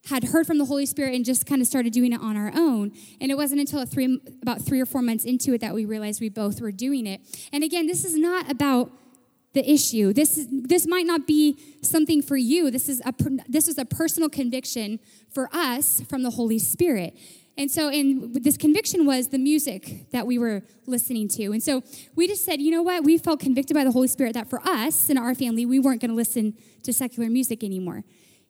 [0.06, 2.52] had heard from the Holy Spirit and just kind of started doing it on our
[2.54, 2.92] own.
[3.20, 6.20] And it wasn't until three, about three or four months into it that we realized
[6.20, 7.20] we both were doing it.
[7.52, 8.92] And again, this is not about
[9.54, 10.12] the issue.
[10.12, 12.70] This, is, this might not be something for you.
[12.70, 13.14] This is, a,
[13.48, 15.00] this is a personal conviction
[15.32, 17.16] for us from the Holy Spirit.
[17.58, 21.52] And so, and this conviction was the music that we were listening to.
[21.52, 21.82] And so
[22.14, 23.02] we just said, you know what?
[23.02, 26.00] We felt convicted by the Holy Spirit that for us and our family, we weren't
[26.02, 28.04] going to listen to secular music anymore.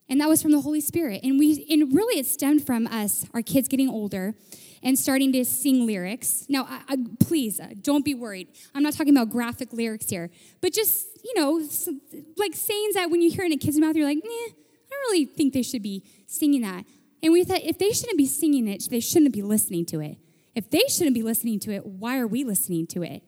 [0.09, 1.21] And that was from the Holy Spirit.
[1.23, 4.35] And we, and really it stemmed from us, our kids getting older
[4.83, 6.47] and starting to sing lyrics.
[6.49, 8.49] Now, I, I, please uh, don't be worried.
[8.75, 12.01] I'm not talking about graphic lyrics here, but just, you know, some,
[12.37, 15.13] like sayings that when you hear in a kid's mouth, you're like, eh, I don't
[15.13, 16.85] really think they should be singing that.
[17.23, 20.19] And we thought, if they shouldn't be singing it, they shouldn't be listening to it.
[20.55, 23.23] If they shouldn't be listening to it, why are we listening to it?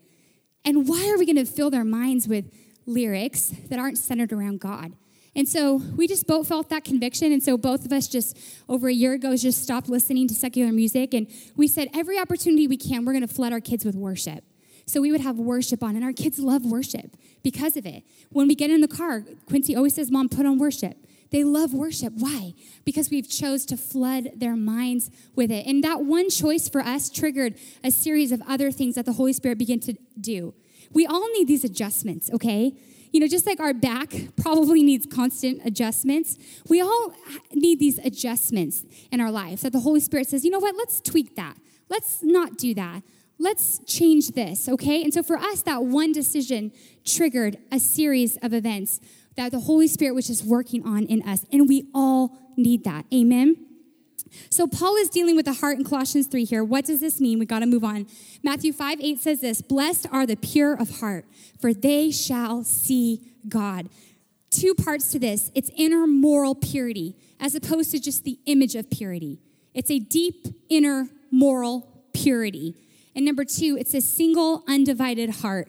[0.65, 2.53] And why are we going to fill their minds with
[2.87, 4.93] lyrics that aren't centered around God?
[5.35, 7.33] And so we just both felt that conviction.
[7.33, 8.37] And so both of us just
[8.69, 11.15] over a year ago just stopped listening to secular music.
[11.15, 14.43] And we said, every opportunity we can, we're going to flood our kids with worship.
[14.87, 18.05] So we would have worship on, and our kids love worship because of it.
[18.31, 20.97] When we get in the car, Quincy always says, Mom, put on worship.
[21.31, 22.15] They love worship.
[22.17, 22.55] Why?
[22.85, 25.67] Because we've chose to flood their minds with it.
[25.67, 27.55] And that one choice for us triggered
[27.85, 30.55] a series of other things that the Holy Spirit began to do.
[30.91, 32.75] We all need these adjustments, okay?
[33.13, 37.13] you know, just like our back probably needs constant adjustments, we all
[37.53, 41.01] need these adjustments in our lives that the Holy Spirit says, you know what, let's
[41.01, 41.57] tweak that.
[41.89, 43.03] Let's not do that.
[43.41, 45.03] let's change this, okay?
[45.03, 46.73] And so for us, that one decision
[47.05, 48.99] triggered a series of events
[49.39, 51.47] that the Holy Spirit was just working on in us.
[51.53, 53.07] And we all need that.
[53.15, 53.57] Amen?
[54.51, 56.65] So Paul is dealing with the heart in Colossians 3 here.
[56.65, 57.39] What does this mean?
[57.39, 58.09] We got to move on.
[58.43, 61.25] Matthew 5 8 says this Blessed are the pure of heart,
[61.61, 63.89] for they shall see God.
[64.51, 68.91] Two parts to this it's inner moral purity, as opposed to just the image of
[68.91, 69.39] purity.
[69.73, 72.75] It's a deep inner moral purity.
[73.15, 75.69] And number two, it's a single, undivided heart.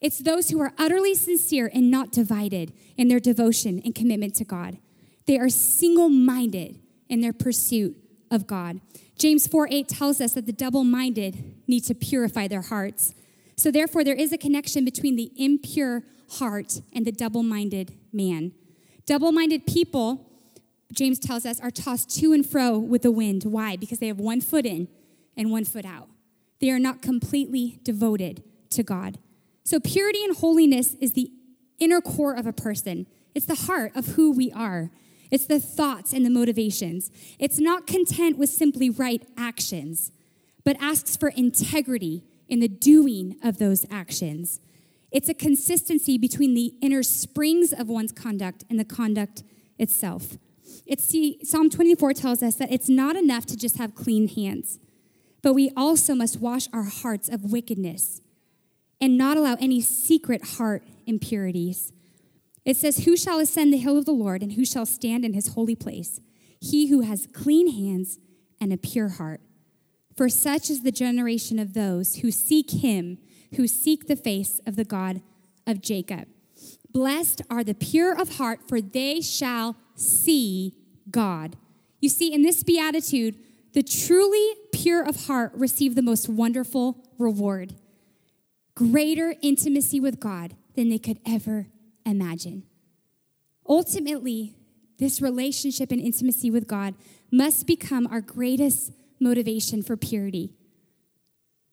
[0.00, 4.44] It's those who are utterly sincere and not divided in their devotion and commitment to
[4.44, 4.78] God.
[5.26, 6.78] They are single minded
[7.08, 7.96] in their pursuit
[8.30, 8.80] of God.
[9.18, 13.14] James 4 8 tells us that the double minded need to purify their hearts.
[13.56, 18.52] So, therefore, there is a connection between the impure heart and the double minded man.
[19.06, 20.30] Double minded people,
[20.92, 23.44] James tells us, are tossed to and fro with the wind.
[23.44, 23.76] Why?
[23.76, 24.88] Because they have one foot in
[25.36, 26.08] and one foot out.
[26.60, 29.18] They are not completely devoted to God.
[29.66, 31.28] So, purity and holiness is the
[31.80, 34.92] inner core of a person, it's the heart of who we are.
[35.28, 37.10] It's the thoughts and the motivations.
[37.40, 40.12] It's not content with simply right actions,
[40.62, 44.60] but asks for integrity in the doing of those actions.
[45.10, 49.42] It's a consistency between the inner springs of one's conduct and the conduct
[49.80, 50.38] itself.
[50.86, 54.78] It's see, Psalm 24 tells us that it's not enough to just have clean hands,
[55.42, 58.20] but we also must wash our hearts of wickedness
[59.00, 61.92] and not allow any secret heart impurities.
[62.64, 65.34] It says, Who shall ascend the hill of the Lord, and who shall stand in
[65.34, 66.20] his holy place?
[66.60, 68.18] He who has clean hands
[68.60, 69.40] and a pure heart.
[70.16, 73.18] For such is the generation of those who seek him,
[73.56, 75.20] who seek the face of the God
[75.66, 76.26] of Jacob.
[76.90, 80.74] Blessed are the pure of heart, for they shall see
[81.10, 81.56] God.
[82.00, 83.36] You see, in this beatitude,
[83.74, 87.74] the truly pure of heart receive the most wonderful reward
[88.76, 91.66] greater intimacy with God than they could ever
[92.04, 92.62] imagine.
[93.68, 94.54] Ultimately,
[94.98, 96.94] this relationship and intimacy with God
[97.32, 100.52] must become our greatest motivation for purity.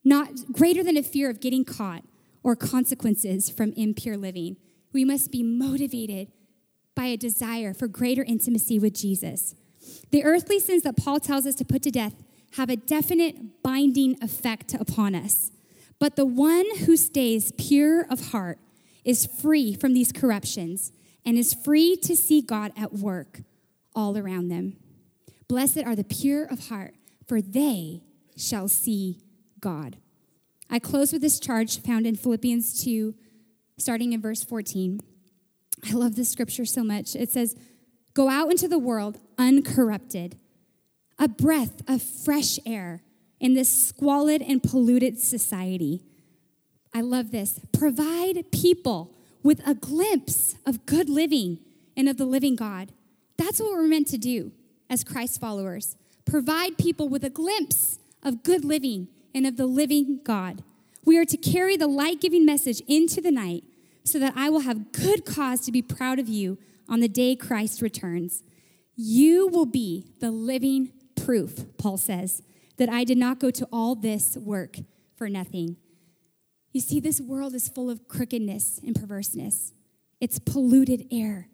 [0.03, 2.03] Not greater than a fear of getting caught
[2.41, 4.57] or consequences from impure living.
[4.91, 6.29] We must be motivated
[6.95, 9.55] by a desire for greater intimacy with Jesus.
[10.11, 12.15] The earthly sins that Paul tells us to put to death
[12.55, 15.52] have a definite binding effect upon us.
[16.03, 18.59] But the one who stays pure of heart
[19.05, 20.91] is free from these corruptions
[21.25, 23.39] and is free to see God at work
[23.95, 24.75] all around them.
[25.47, 26.95] Blessed are the pure of heart,
[27.25, 28.01] for they
[28.35, 29.21] shall see
[29.61, 29.95] God.
[30.69, 33.15] I close with this charge found in Philippians 2,
[33.77, 34.99] starting in verse 14.
[35.89, 37.15] I love this scripture so much.
[37.15, 37.55] It says,
[38.13, 40.37] Go out into the world uncorrupted,
[41.17, 43.03] a breath of fresh air
[43.43, 46.01] in this squalid and polluted society
[46.93, 47.59] I love this.
[47.71, 51.59] Provide people with a glimpse of good living
[51.97, 52.91] and of the living God.
[53.37, 54.51] That's what we're meant to do
[54.89, 55.97] as Christ followers.
[56.25, 60.63] Provide people with a glimpse of good living and of the living God.
[61.03, 63.63] We are to carry the light giving message into the night
[64.03, 67.35] so that I will have good cause to be proud of you on the day
[67.35, 68.43] Christ returns.
[68.95, 72.43] You will be the living proof, Paul says,
[72.77, 74.77] that I did not go to all this work
[75.15, 75.77] for nothing.
[76.71, 79.73] You see, this world is full of crookedness and perverseness,
[80.19, 81.49] it's polluted air.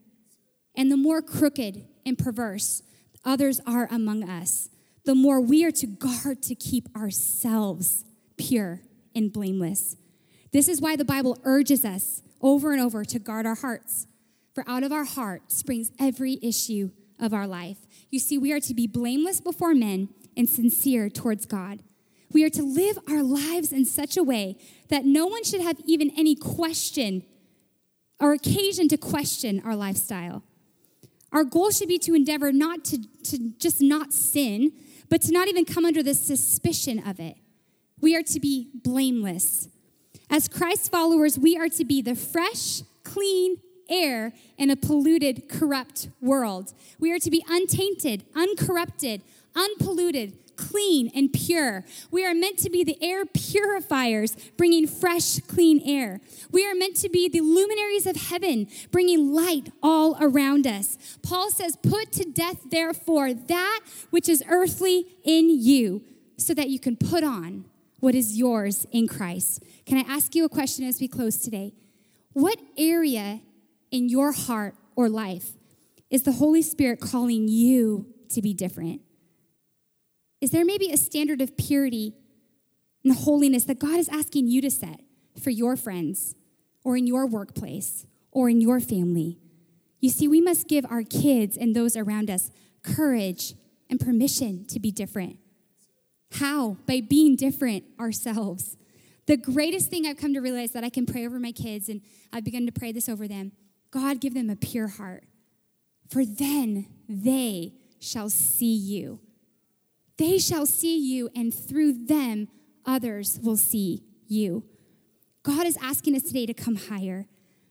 [0.76, 2.84] And the more crooked and perverse
[3.26, 4.70] others are among us,
[5.04, 8.06] the more we are to guard to keep ourselves
[8.38, 8.82] pure
[9.14, 9.98] and blameless.
[10.52, 14.08] This is why the Bible urges us over and over to guard our hearts.
[14.54, 17.78] For out of our heart springs every issue of our life.
[18.10, 20.10] You see, we are to be blameless before men
[20.40, 21.84] and sincere towards God.
[22.32, 24.56] We are to live our lives in such a way
[24.88, 27.24] that no one should have even any question
[28.22, 30.44] or occasion to question our lifestyle.
[31.34, 34.72] Our goal should be to endeavor not to, to just not sin,
[35.10, 37.36] but to not even come under the suspicion of it.
[38.00, 39.68] We are to be blameless.
[40.30, 43.58] As Christ followers, we are to be the fresh, clean
[43.90, 46.74] air in a polluted, corrupt world.
[47.00, 49.22] We are to be untainted, uncorrupted,
[49.56, 51.86] unpolluted, clean and pure.
[52.12, 56.20] We are meant to be the air purifiers, bringing fresh, clean air.
[56.52, 60.98] We are meant to be the luminaries of heaven, bringing light all around us.
[61.24, 63.80] Paul says, Put to death, therefore, that
[64.10, 66.04] which is earthly in you,
[66.38, 67.66] so that you can put on
[68.00, 69.64] what is yours in Christ.
[69.86, 71.74] Can I ask you a question as we close today?
[72.34, 73.42] What area
[73.92, 75.52] in your heart or life
[76.10, 79.02] is the Holy Spirit calling you to be different?
[80.42, 82.14] Is there maybe a standard of purity
[83.04, 85.02] and holiness that God is asking you to set
[85.42, 86.36] for your friends
[86.84, 89.40] or in your workplace or in your family.
[90.00, 92.52] You see, we must give our kids and those around us
[92.84, 93.56] courage
[93.90, 95.38] and permission to be different.
[96.34, 96.78] How?
[96.86, 98.78] By being different ourselves.
[99.26, 102.02] The greatest thing I've come to realize that I can pray over my kids, and
[102.32, 103.52] I've begun to pray this over them
[103.92, 105.24] God, give them a pure heart,
[106.10, 109.20] for then they shall see you.
[110.20, 112.50] They shall see you, and through them,
[112.86, 114.66] others will see you.
[115.44, 117.26] God is asking us today to come higher.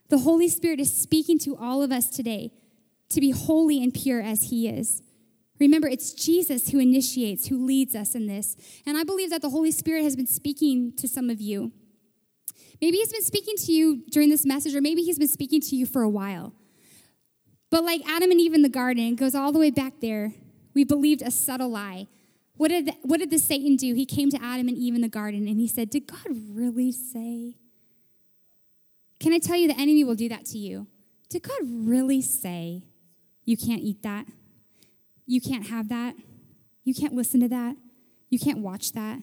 [0.08, 2.52] The Holy Spirit is speaking to all of us today
[3.10, 5.02] to be holy and pure as He is.
[5.60, 8.56] Remember, it's Jesus who initiates, who leads us in this.
[8.86, 11.72] And I believe that the Holy Spirit has been speaking to some of you.
[12.80, 15.76] Maybe He's been speaking to you during this message, or maybe He's been speaking to
[15.76, 16.54] you for a while.
[17.70, 20.32] But like Adam and Eve in the garden, goes all the way back there.
[20.72, 22.06] We believed a subtle lie.
[22.58, 23.94] What did, what did the Satan do?
[23.94, 26.90] He came to Adam and Eve in the garden and he said, Did God really
[26.90, 27.56] say?
[29.20, 30.88] Can I tell you the enemy will do that to you?
[31.30, 32.82] Did God really say
[33.44, 34.26] you can't eat that?
[35.24, 36.16] You can't have that?
[36.84, 37.76] You can't listen to that?
[38.28, 39.20] You can't watch that?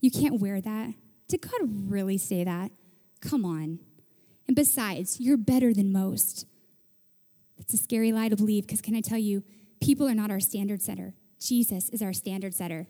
[0.00, 0.94] You can't wear that?
[1.28, 2.72] Did God really say that?
[3.20, 3.78] Come on.
[4.48, 6.46] And besides, you're better than most.
[7.58, 9.44] It's a scary lie to believe because, can I tell you,
[9.80, 11.14] people are not our standard setter.
[11.42, 12.86] Jesus is our standard setter.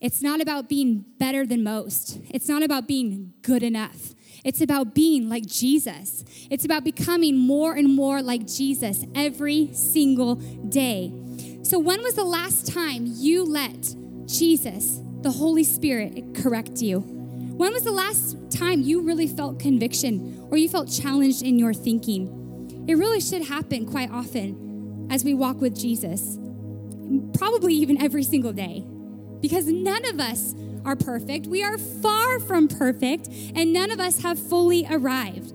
[0.00, 4.14] It's not about being better than most, it's not about being good enough.
[4.44, 6.24] It's about being like Jesus.
[6.48, 11.12] It's about becoming more and more like Jesus every single day.
[11.62, 13.94] So, when was the last time you let
[14.26, 17.00] Jesus, the Holy Spirit, correct you?
[17.00, 21.74] When was the last time you really felt conviction or you felt challenged in your
[21.74, 22.86] thinking?
[22.88, 26.38] It really should happen quite often as we walk with Jesus,
[27.34, 28.84] probably even every single day,
[29.40, 30.54] because none of us
[30.84, 31.46] are perfect.
[31.46, 35.52] We are far from perfect, and none of us have fully arrived.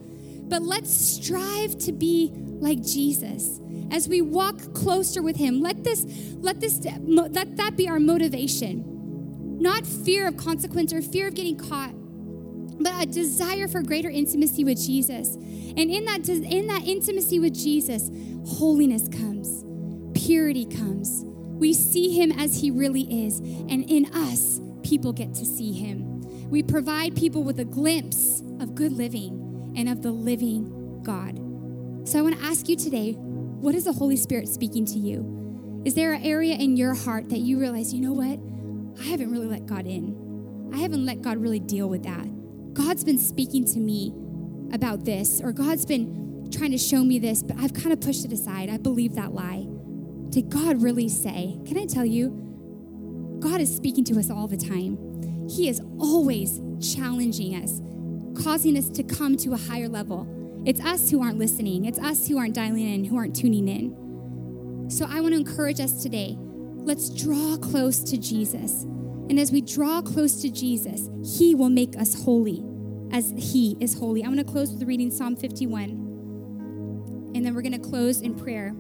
[0.49, 3.59] But let's strive to be like Jesus.
[3.91, 6.05] As we walk closer with him, let this
[6.37, 8.83] let this let that be our motivation.
[9.59, 11.93] Not fear of consequence or fear of getting caught,
[12.81, 15.35] but a desire for greater intimacy with Jesus.
[15.35, 18.09] And in that in that intimacy with Jesus,
[18.45, 19.63] holiness comes.
[20.13, 21.25] Purity comes.
[21.63, 26.49] We see him as he really is, and in us people get to see him.
[26.49, 31.37] We provide people with a glimpse of good living and of the living God.
[32.05, 35.81] So I want to ask you today what is the Holy Spirit speaking to you?
[35.85, 39.01] Is there an area in your heart that you realize, you know what?
[39.01, 40.69] I haven't really let God in.
[40.73, 42.73] I haven't let God really deal with that.
[42.73, 44.13] God's been speaking to me
[44.73, 48.25] about this, or God's been trying to show me this, but I've kind of pushed
[48.25, 48.69] it aside.
[48.69, 49.65] I believe that lie.
[50.33, 51.59] Did God really say?
[51.67, 53.37] Can I tell you?
[53.39, 54.97] God is speaking to us all the time.
[55.47, 57.79] He is always challenging us,
[58.43, 60.27] causing us to come to a higher level.
[60.65, 64.89] It's us who aren't listening, it's us who aren't dialing in, who aren't tuning in.
[64.89, 68.83] So I want to encourage us today let's draw close to Jesus.
[69.29, 72.65] And as we draw close to Jesus, He will make us holy
[73.11, 74.23] as He is holy.
[74.23, 75.91] I'm going to close with reading Psalm 51.
[77.35, 78.75] And then we're going to close in prayer.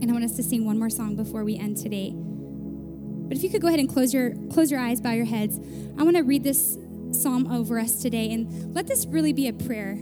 [0.00, 2.12] And I want us to sing one more song before we end today.
[2.14, 5.58] But if you could go ahead and close your close your eyes, bow your heads.
[5.98, 6.78] I want to read this
[7.12, 9.98] psalm over us today and let this really be a prayer.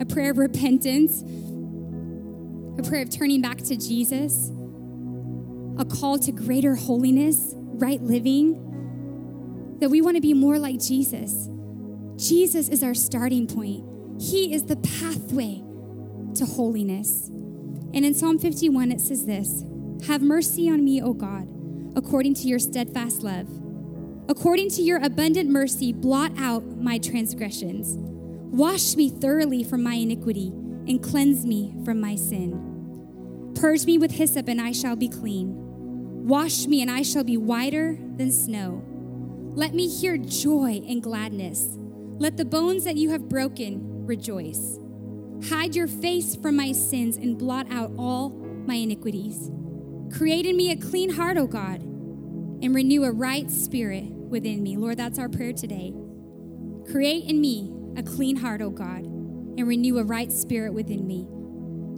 [0.00, 1.22] A prayer of repentance,
[2.78, 4.50] a prayer of turning back to Jesus,
[5.78, 11.48] a call to greater holiness, right living, that we want to be more like Jesus.
[12.16, 13.84] Jesus is our starting point.
[14.20, 15.62] He is the pathway
[16.34, 17.30] to holiness.
[17.92, 19.64] And in Psalm 51, it says this
[20.06, 21.48] Have mercy on me, O God
[21.96, 23.48] according to your steadfast love.
[24.28, 27.94] According to your abundant mercy, blot out my transgressions.
[27.98, 30.48] Wash me thoroughly from my iniquity
[30.86, 33.52] and cleanse me from my sin.
[33.54, 35.52] Purge me with hyssop, and I shall be clean.
[36.26, 38.84] Wash me, and I shall be whiter than snow.
[39.54, 41.66] Let me hear joy and gladness.
[42.18, 44.79] Let the bones that you have broken rejoice.
[45.48, 49.50] Hide your face from my sins and blot out all my iniquities.
[50.16, 54.76] Create in me a clean heart, O God, and renew a right spirit within me.
[54.76, 55.94] Lord, that's our prayer today.
[56.90, 61.26] Create in me a clean heart, O God, and renew a right spirit within me.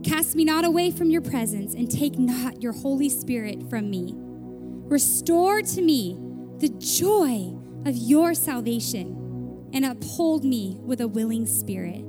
[0.08, 4.12] Cast me not away from your presence, and take not your Holy Spirit from me.
[4.16, 6.16] Restore to me
[6.58, 12.04] the joy of your salvation, and uphold me with a willing spirit.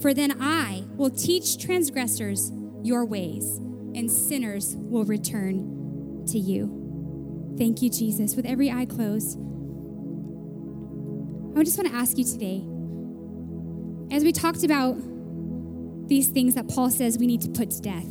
[0.00, 3.58] For then I will teach transgressors your ways
[3.94, 7.54] and sinners will return to you.
[7.56, 8.34] Thank you, Jesus.
[8.34, 9.38] With every eye closed,
[11.56, 12.64] I just want to ask you today,
[14.14, 14.96] as we talked about
[16.08, 18.08] these things that Paul says we need to put to death,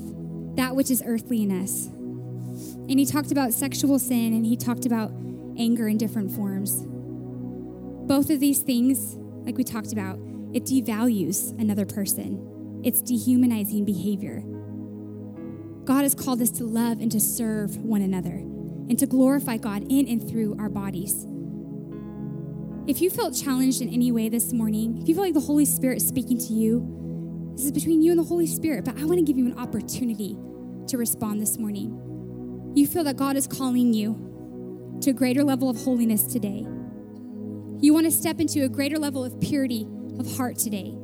[0.56, 1.88] that which is earthly in us.
[1.88, 5.12] And he talked about sexual sin and he talked about
[5.58, 6.84] anger in different forms.
[8.08, 9.16] Both of these things,
[9.46, 10.18] like we talked about,
[10.54, 14.44] it devalues another person, it's dehumanizing behavior.
[15.86, 18.36] God has called us to love and to serve one another
[18.90, 21.26] and to glorify God in and through our bodies.
[22.86, 25.66] If you felt challenged in any way this morning, if you feel like the Holy
[25.66, 29.06] Spirit is speaking to you, this is between you and the Holy Spirit, but I
[29.06, 30.38] want to give you an opportunity
[30.88, 32.72] to respond this morning.
[32.76, 36.66] You feel that God is calling you to a greater level of holiness today.
[37.80, 39.88] You want to step into a greater level of purity
[40.20, 40.96] of heart today.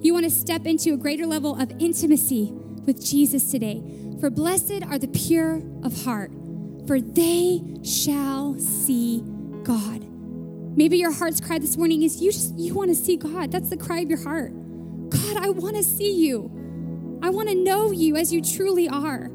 [0.00, 2.50] You want to step into a greater level of intimacy
[2.86, 3.82] with Jesus today.
[4.20, 6.32] For blessed are the pure of heart,
[6.86, 9.22] for they shall see
[9.62, 10.06] God.
[10.76, 13.52] Maybe your heart's cry this morning is you just you want to see God.
[13.52, 14.52] That's the cry of your heart.
[15.10, 16.50] God, I want to see you.
[17.22, 19.30] I want to know you as you truly are.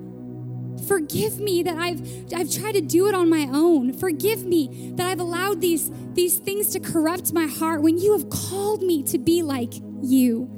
[0.86, 2.01] Forgive me that I've
[2.34, 3.93] I've tried to do it on my own.
[3.93, 8.30] Forgive me that I've allowed these these things to corrupt my heart when you have
[8.30, 10.49] called me to be like you.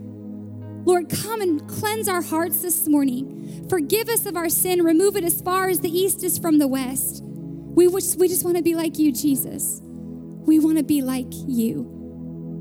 [0.86, 3.68] Lord, come and cleanse our hearts this morning.
[3.70, 4.82] Forgive us of our sin.
[4.82, 7.22] Remove it as far as the east is from the west.
[7.24, 9.82] We just, we just want to be like you, Jesus.
[9.84, 12.00] We want to be like you.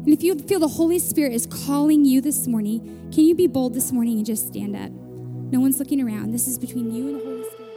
[0.04, 3.46] And if you feel the Holy Spirit is calling you this morning, can you be
[3.46, 5.07] bold this morning and just stand up?
[5.50, 6.32] No one's looking around.
[6.32, 7.68] This is between you and the Holy Spirit.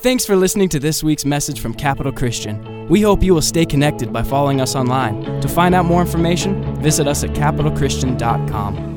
[0.00, 2.88] Thanks for listening to this week's message from Capital Christian.
[2.88, 5.40] We hope you will stay connected by following us online.
[5.40, 8.89] To find out more information, visit us at capitalchristian.com.